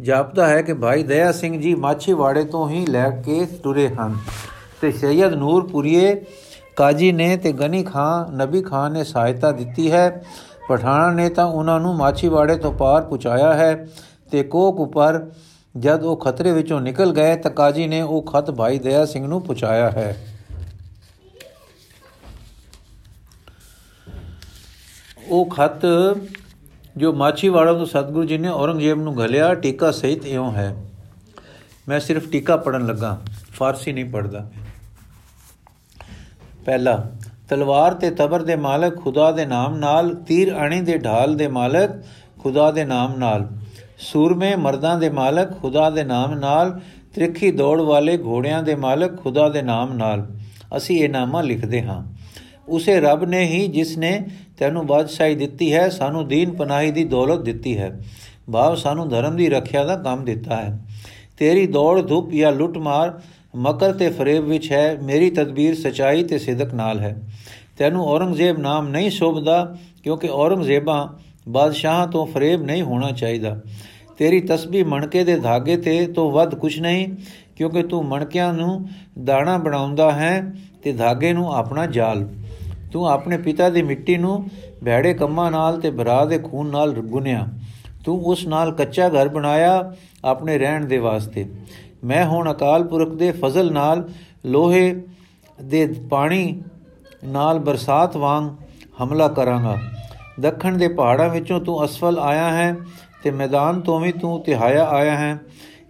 [0.00, 4.16] ਜਾਪਦਾ ਹੈ ਕਿ ਭਾਈ ਦਇਆ ਸਿੰਘ ਜੀ ਮਾਛੀਵਾੜੇ ਤੋਂ ਹੀ ਲੈ ਕੇ ਤੁਰੇ ਹਨ
[4.80, 6.14] ਤੇ ਸੈਯਦ ਨੂਰਪੁਰੀਏ
[6.76, 10.24] ਕਾਜੀ ਨੇ ਤੇ ਗਨੀ ਖਾਨ ਨਬੀ ਖਾਨ ਨੇ ਸਹਾਇਤਾ ਦਿੱਤੀ ਹੈ।
[10.68, 13.86] ਪਠਾਣਾ ਨੇ ਤਾਂ ਉਹਨਾਂ ਨੂੰ ਮਾਛੀਵਾੜੇ ਤੋਂ ਪਾਰ ਪੁਚਾਇਆ ਹੈ
[14.30, 15.26] ਤੇ ਕੋਕ ਉਪਰ
[15.74, 19.40] ਜਦ ਉਹ ਖਤਰੇ ਵਿੱਚੋਂ ਨਿਕਲ ਗਏ ਤਾਂ ਕਾਜੀ ਨੇ ਉਹ ਖਤ ਭਾਈ ਦਇਆ ਸਿੰਘ ਨੂੰ
[19.42, 20.16] ਪੁਚਾਇਆ ਹੈ।
[25.28, 25.86] ਉਹ ਖਤ
[26.96, 30.74] ਜੋ ਮਾਛੀਵਾੜਾ ਤੋਂ ਸਤਗੁਰੂ ਜੀ ਨੇ ਔਰੰਗਜ਼ੇਬ ਨੂੰ ਘਲਿਆ, ਟੀਕਾ ਸਹਿਤ ਇਉਂ ਹੈ।
[31.88, 33.18] ਮੈਂ ਸਿਰਫ ਟੀਕਾ ਪੜਨ ਲੱਗਾ,
[33.52, 34.46] ਫਾਰਸੀ ਨਹੀਂ ਪੜਦਾ
[36.66, 36.96] ਪਹਿਲਾ,
[37.48, 41.90] ਤਲਵਾਰ ਤੇ ਤਬਰ ਦੇ ਮਾਲਕ ਖੁਦਾ ਦੇ ਨਾਮ ਨਾਲ, ਤੀਰ ਅਣੀ ਦੇ ਢਾਲ ਦੇ ਮਾਲਕ
[42.38, 43.48] ਖੁਦਾ ਦੇ ਨਾਮ ਨਾਲ।
[44.02, 46.80] ਸੂਰਮੇ ਮਰਦਾਂ ਦੇ ਮਾਲਕ, ਖੁਦਾ ਦੇ ਨਾਮ ਨਾਲ,
[47.14, 50.26] ਤ੍ਰਿਖੀ ਦੌੜ ਵਾਲੇ ਘੋੜਿਆਂ ਦੇ ਮਾਲਕ, ਖੁਦਾ ਦੇ ਨਾਮ ਨਾਲ।
[50.76, 52.04] ਅਸੀਂ ਇਹ ਨਾਮਾ ਲਿਖਦੇ ਹਾਂ।
[52.68, 54.26] ਉਸੇ ਰੱਬ ਨੇ ਹੀ ਜਿਸ ਨੇ
[54.58, 58.00] ਤੈਨੂੰ ਬਾਦਸ਼ਾਹੀ ਦਿੱਤੀ ਹੈ, ਸਾਨੂੰ ਦੀਨ ਪਨਾਹੀ ਦੀ ਦੌਲਤ ਦਿੱਤੀ ਹੈ।
[58.52, 60.78] ਭਾਵ ਸਾਨੂੰ ਧਰਮ ਦੀ ਰੱਖਿਆ ਦਾ ਕੰਮ ਦਿੱਤਾ ਹੈ।
[61.38, 63.20] ਤੇਰੀ ਦੌੜ, ਧੁੱਪ ਜਾਂ ਲੁੱਟ ਮਾਰ,
[63.56, 67.22] ਮਕਰ ਤੇ ਫਰੇਬ ਵਿੱਚ ਹੈ, ਮੇਰੀ ਤਦਬੀਰ ਸਚਾਈ ਤੇ ਸਿਦਕ ਨਾਲ ਹੈ।
[67.78, 71.08] ਤੈਨੂੰ ਔਰੰਗਜ਼ੇਬ ਨਾਮ ਨਹੀਂ ਸ਼ੋਭਦਾ, ਕਿਉਂਕਿ ਔਰੰਗਜ਼ੇਬਾਂ
[71.48, 73.60] ਬਾਦਸ਼ਾਹਾਂ ਤੋਂ ਫਰੇਬ ਨਹੀਂ ਹੋਣਾ ਚਾਹੀਦਾ।
[74.18, 77.06] ਤੇਰੀ ਤਸਬੀਹ ਮਣਕੇ ਦੇ ਧਾਗੇ ਤੇ ਤੋਂ ਵੱਧ ਕੁਝ ਨਹੀਂ,
[77.56, 78.88] ਕਿਉਂਕਿ ਤੂੰ ਮਣਕਿਆਂ ਨੂੰ
[79.24, 80.40] ਦਾਣਾ ਬਣਾਉਂਦਾ ਹੈ
[80.82, 82.26] ਤੇ ਧਾਗੇ ਨੂੰ ਆਪਣਾ ਜਾਲ।
[82.92, 84.44] ਤੂੰ ਆਪਣੇ ਪਿਤਾ ਦੀ ਮਿੱਟੀ ਨੂੰ
[84.84, 87.46] ਭੈੜੇ ਕੰਮਾਂ ਨਾਲ ਤੇ ਭਰਾ ਦੇ ਖੂਨ ਨਾਲ ਗੁੰਨਿਆ।
[88.04, 89.92] ਤੂੰ ਉਸ ਨਾਲ ਕੱਚਾ ਘਰ ਬਣਾਇਆ
[90.24, 91.46] ਆਪਣੇ ਰਹਿਣ ਦੇ ਵਾਸਤੇ।
[92.04, 94.08] ਮੈਂ ਹੁਣ ਅਕਾਲ ਪੁਰਖ ਦੇ ਫਜ਼ਲ ਨਾਲ
[94.46, 94.94] ਲੋਹੇ
[95.58, 96.62] ਦੇ ਪਾਣੀ
[97.24, 98.48] ਨਾਲ ਬਰਸਾਤ ਵਾਂਗ
[99.02, 99.76] ਹਮਲਾ ਕਰਾਂਗਾ।
[100.40, 102.76] ਦੱਖਣ ਦੇ ਪਹਾੜਾਂ ਵਿੱਚੋਂ ਤੂੰ ਅਸਫਲ ਆਇਆ ਹੈ
[103.22, 105.38] ਤੇ ਮੈਦਾਨ ਤੋਂ ਵੀ ਤੂੰ ਤਿਹਾਇਆ ਆਇਆ ਹੈ।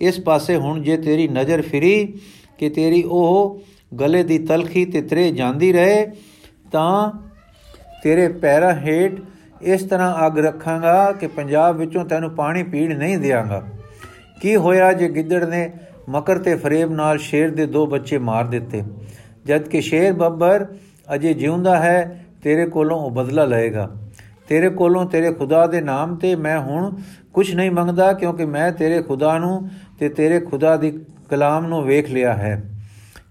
[0.00, 2.14] ਇਸ ਪਾਸੇ ਹੁਣ ਜੇ ਤੇਰੀ ਨਜ਼ਰ ਫਿਰੀ
[2.58, 3.60] ਕਿ ਤੇਰੀ ਉਹ
[4.00, 6.06] ਗਲੇ ਦੀ ਤਲਖੀ ਤੇ ਤਰੇ ਜਾਂਦੀ ਰਹੇ,
[6.72, 7.12] ਤਾਂ
[8.02, 9.12] ਤੇਰੇ ਪੈਰਾਂ ਹੇਠ
[9.62, 13.62] ਇਸ ਤਰ੍ਹਾਂ ਅੱਗ ਰੱਖਾਂਗਾ ਕਿ ਪੰਜਾਬ ਵਿੱਚੋਂ ਤੈਨੂੰ ਪਾਣੀ ਪੀਣ ਨਹੀਂ ਦਿਆਂਗਾ।
[14.40, 15.70] ਕੀ ਹੋਇਆ ਜੇ ਗਿੱਦੜ ਨੇ
[16.08, 18.82] ਮਕਰ ਤੇ ਫਰੇਬ ਨਾਲ ਸ਼ੇਰ ਦੇ ਦੋ ਬੱਚੇ ਮਾਰ ਦਿੱਤੇ?
[19.46, 20.66] ਜਦ ਕਿ ਸ਼ੇਰ ਬੱਬਰ
[21.14, 23.90] ਅਜੇ ਜਿਉਂਦਾ ਹੈ, ਤੇਰੇ ਕੋਲੋਂ ਉਹ ਬਦਲਾ ਲਏਗਾ।
[24.52, 26.96] ਤੇਰੇ ਕੋਲੋਂ ਤੇਰੇ ਖੁਦਾ ਦੇ ਨਾਮ ਤੇ ਮੈਂ ਹੁਣ
[27.32, 30.90] ਕੁਝ ਨਹੀਂ ਮੰਗਦਾ ਕਿਉਂਕਿ ਮੈਂ ਤੇਰੇ ਖੁਦਾ ਨੂੰ ਤੇ ਤੇਰੇ ਖੁਦਾ ਦੀ
[31.30, 32.70] ਕਲਾਮ ਨੂੰ ਵੇਖ ਲਿਆ ਹੈ।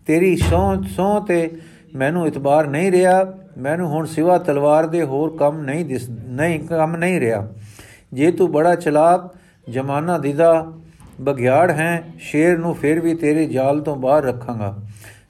[0.08, 1.58] ਤੇਰੀ ਸੌ ਸੌ ਤੇ
[1.96, 6.96] ਮੈਨੂੰ ਇਤਬਾਰ ਨਹੀਂ ਰਿਹਾ। ਮੈਨੂੰ ਹੁਣ ਸਿਵਾ ਤਲਵਾਰ ਦੇ ਹੋਰ ਕੰਮ ਨਹੀਂ ਦਿਸ, ਨਹੀਂ, ਕੰਮ
[6.96, 7.48] ਨਹੀਂ ਰਿਹਾ।
[8.14, 9.36] ਜੇ ਤੂੰ ਬੜਾ ਚਲਾਕ,
[9.70, 10.72] ਜਮਾਨਾ ਦੀਦਾ
[11.22, 14.78] ਬਗਿਆੜ ਹੈ, ਸ਼ੇਰ ਨੂੰ ਫਿਰ ਵੀ ਤੇਰੇ ਜਾਲ ਤੋਂ ਬਾਹਰ ਰੱਖਾਂਗਾ।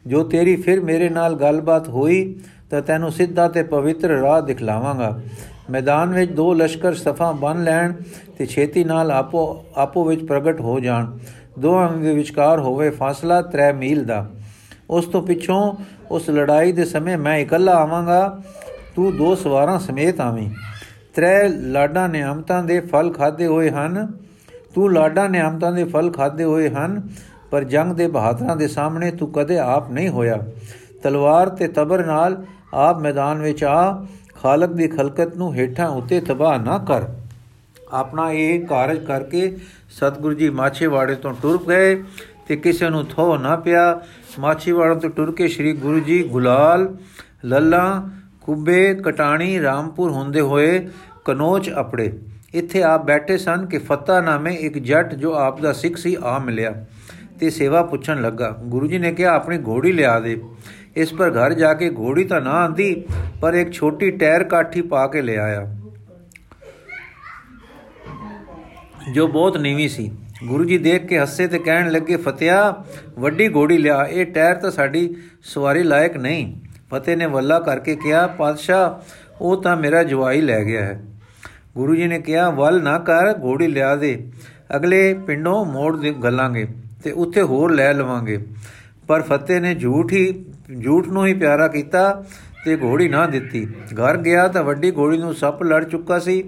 [0.07, 5.21] ਜੋ ਤੇਰੀ ਫਿਰ ਮੇਰੇ ਨਾਲ ਗੱਲਬਾਤ ਹੋਈ, ਤਾਂ ਤੈਨੂੰ ਸਿੱਧਾ ਤੇ ਪਵਿੱਤਰ ਰਾਹ ਦਿਖਲਾਵਾਂਗਾ।
[5.71, 7.93] ਮੈਦਾਨ ਵਿੱਚ ਦੋ ਲਸ਼ਕਰ ਸਫਾ ਬਨ ਲੈਣ
[8.37, 11.11] ਤੇ ਛੇਤੀ ਨਾਲ ਆਪੋ ਆਪੋ ਵਿੱਚ ਪ੍ਰਗਟ ਹੋ ਜਾਣ।
[11.59, 14.25] ਦੋਹਾਂ ਦੇ ਵਿਚਕਾਰ ਹੋਵੇ ਫਾਸਲਾ 3 ਮੀਲ ਦਾ।
[14.89, 15.73] ਉਸ ਤੋਂ ਪਿੱਛੋਂ
[16.11, 18.41] ਉਸ ਲੜਾਈ ਦੇ ਸਮੇਂ ਮੈਂ ਇਕੱਲਾ ਆਵਾਂਗਾ,
[18.95, 20.49] ਤੂੰ ਦੋ ਸਵਾਰਾਂ ਸਮੇਤ ਆਵੀਂ।
[21.15, 24.11] ਤ੍ਰੈ ਲਾਡਾਂ ਨਿਆਮਤਾਂ ਦੇ ਫਲ ਖਾਦੇ ਹੋਏ ਹਨ,
[24.75, 27.01] ਤੂੰ ਲਾਡਾਂ ਨਿਆਮਤਾਂ ਦੇ ਫਲ ਖਾਦੇ ਹੋਏ ਹਨ,
[27.51, 30.39] ਪਰ ਜੰਗ ਦੇ ਬਹਾਦਰਾਂ ਦੇ ਸਾਹਮਣੇ ਤੂੰ ਕਦੇ ਆਪ ਨਹੀਂ ਹੋਇਆ।
[31.03, 34.05] ਤਲਵਾਰ ਤੇ ਤਬਰ ਨਾਲ ਆਪ ਮੈਦਾਨ ਵਿੱਚ ਆ
[34.41, 37.03] ਖਾਲਕ ਦੀ ਖਲਕਤ ਨੂੰ ਹੇਠਾਂ ਉੱਤੇ ਤਬਾਹ ਨਾ ਕਰ।
[37.91, 39.57] ਆਪਣਾ ਇਹ ਕਾਰਜ ਕਰਕੇ
[39.89, 42.03] ਸਤਿਗੁਰੂ ਜੀ ਮਾਛੇਵਾੜੇ ਤੋਂ ਟੁਰ ਗਏ
[42.47, 44.01] ਤੇ ਕਿਸੇ ਨੂੰ ਥੋ ਨਾ ਪਿਆ।
[44.39, 46.95] ਮਾਛੀਵਾੜਾ ਤੋਂ ਟੁਰ ਕੇ ਸ੍ਰੀ ਗੁਰੂ ਜੀ ਗੁਲਾਲ,
[47.45, 48.09] ਲੱਲਾ
[48.41, 50.87] ਕੁੱਬੇ ਕਟਾਣੀ, ਰਾਮਪੁਰ ਹੁੰਦੇ ਹੋਏ
[51.25, 52.19] ਕਨੋਚ ਅਪੜੇ।
[52.53, 56.39] ਇੱਥੇ ਆਪ ਬੈਠੇ ਸਨ ਕਿ ਫਤਾ ਨਾਮੇ ਇੱਕ ਜੱਟ ਜੋ ਆਪ ਦਾ ਸਿੱਖ ਸੀ ਆ
[56.39, 56.85] ਮਿਲਿਆ
[57.39, 60.41] ਤੇ ਸੇਵਾ ਪੁੱਛਣ ਲੱਗਾ। ਗੁਰੂ ਜੀ ਨੇ ਕਿਹਾ, ਆਪਣੀ ਘੋੜੀ ਲਿਆ ਦੇ।
[60.95, 63.03] ਇਸ ਪਰ ਘਰ ਜਾ ਕੇ ਘੋੜੀ ਤਾਂ ਨਾ ਆਂਦੀ,
[63.41, 65.75] ਪਰ ਇੱਕ ਛੋਟੀ ਟਾਇਰ ਕਾਠੀ ਪਾ ਕੇ ਲੈ ਆਇਆ।
[69.13, 70.11] ਜੋ ਬਹੁਤ ਨੀਵੀਂ ਸੀ।
[70.47, 72.83] ਗੁਰੂ ਜੀ ਦੇਖ ਕੇ ਹੱਸੇ ਤੇ ਕਹਿਣ ਲੱਗੇ, ਫਤਿਆ,
[73.19, 78.27] ਵੱਡੀ ਘੋੜੀ ਲਿਆ, ਇਹ ਟਾਇਰ ਤਾਂ ਸਾਡੀ ਸਵਾਰੀ ਲਾਇਕ ਨਹੀਂ। ਫਤਿਹ ਨੇ ਵੱਲਾ ਕਰਕੇ ਕਿਹਾ,
[78.27, 81.03] ਪਾਤਸ਼ਾਹ, ਉਹ ਤਾਂ ਮੇਰਾ ਜਵਾਈ ਲੈ ਗਿਆ ਹੈ।
[81.75, 84.31] ਗੁਰੂ ਜੀ ਨੇ ਕਿਹਾ, ਵੱਲ ਨਾ ਕਰ, ਘੋੜੀ ਲਿਆ ਦੇ।
[84.75, 86.67] ਅਗਲੇ ਪਿੰਡੋਂ ਮੋੜ ਦੇ ਗੱਲਾਂਗੇ
[87.03, 88.39] ਤੇ ਉੱਥੇ ਹੋਰ ਲੈ ਲਵਾਂਗੇ।
[89.07, 90.45] ਪਰ ਫਤਿਹ ਨੇ ਝੂਠ ਹੀ,
[90.83, 92.23] ਝੂਠ ਨੂੰ ਹੀ ਪਿਆਰਾ ਕੀਤਾ
[92.65, 96.41] ਤੇ ਘੋੜੀ ਨਾ ਦਿੱਤੀ। ਘਰ ਗਿਆ ਤਾਂ ਵੱਡੀ ਘੋੜੀ ਨੂੰ ਸੱਪ ਲੜ ਚੁੱਕਾ ਸੀ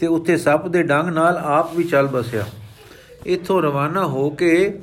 [0.00, 2.44] ਤੇ ਉੱਥੇ ਸੱਪ ਦੇ ਡੰਗ ਨਾਲ ਆਪ ਵੀ ਚੱਲ ਬਸਿਆ।
[3.26, 4.78] ਇੱਥੋਂ ਰਵਾਨਾ ਹੋ ਕੇ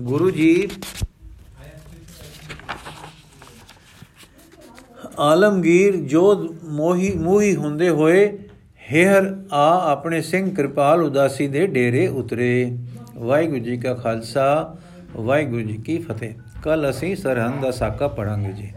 [0.00, 0.68] ਗੁਰੂ ਜੀ
[5.18, 8.38] ਆਲਮਗੀਰ ਜੋਧ ਮੋਹੀ, ਮੂਹੀ ਹੁੰਦੇ ਹੋਏ
[8.92, 12.78] ਹੇਹਰ ਆ ਆਪਣੇ ਸਿੰਘ ਕਿਰਪਾਲ ਉਦਾਸੀ ਦੇ ਡੇਰੇ ਉਤਰੇ।
[13.16, 14.76] ਵਾਹਿਗੁਰੂ ਜੀ ਕਾ ਖਾਲਸਾ,
[15.16, 16.34] ਵਾਹਿਗੁਰੂ ਜੀ ਕੀ ਫਤਿਹ।
[16.66, 18.72] ਕੱਲ ਅਸੀਂ ਸਰਹੰਦ ਦਾ ਸਾਕਾ ਪੜਾਂਗੇ ਜੀ।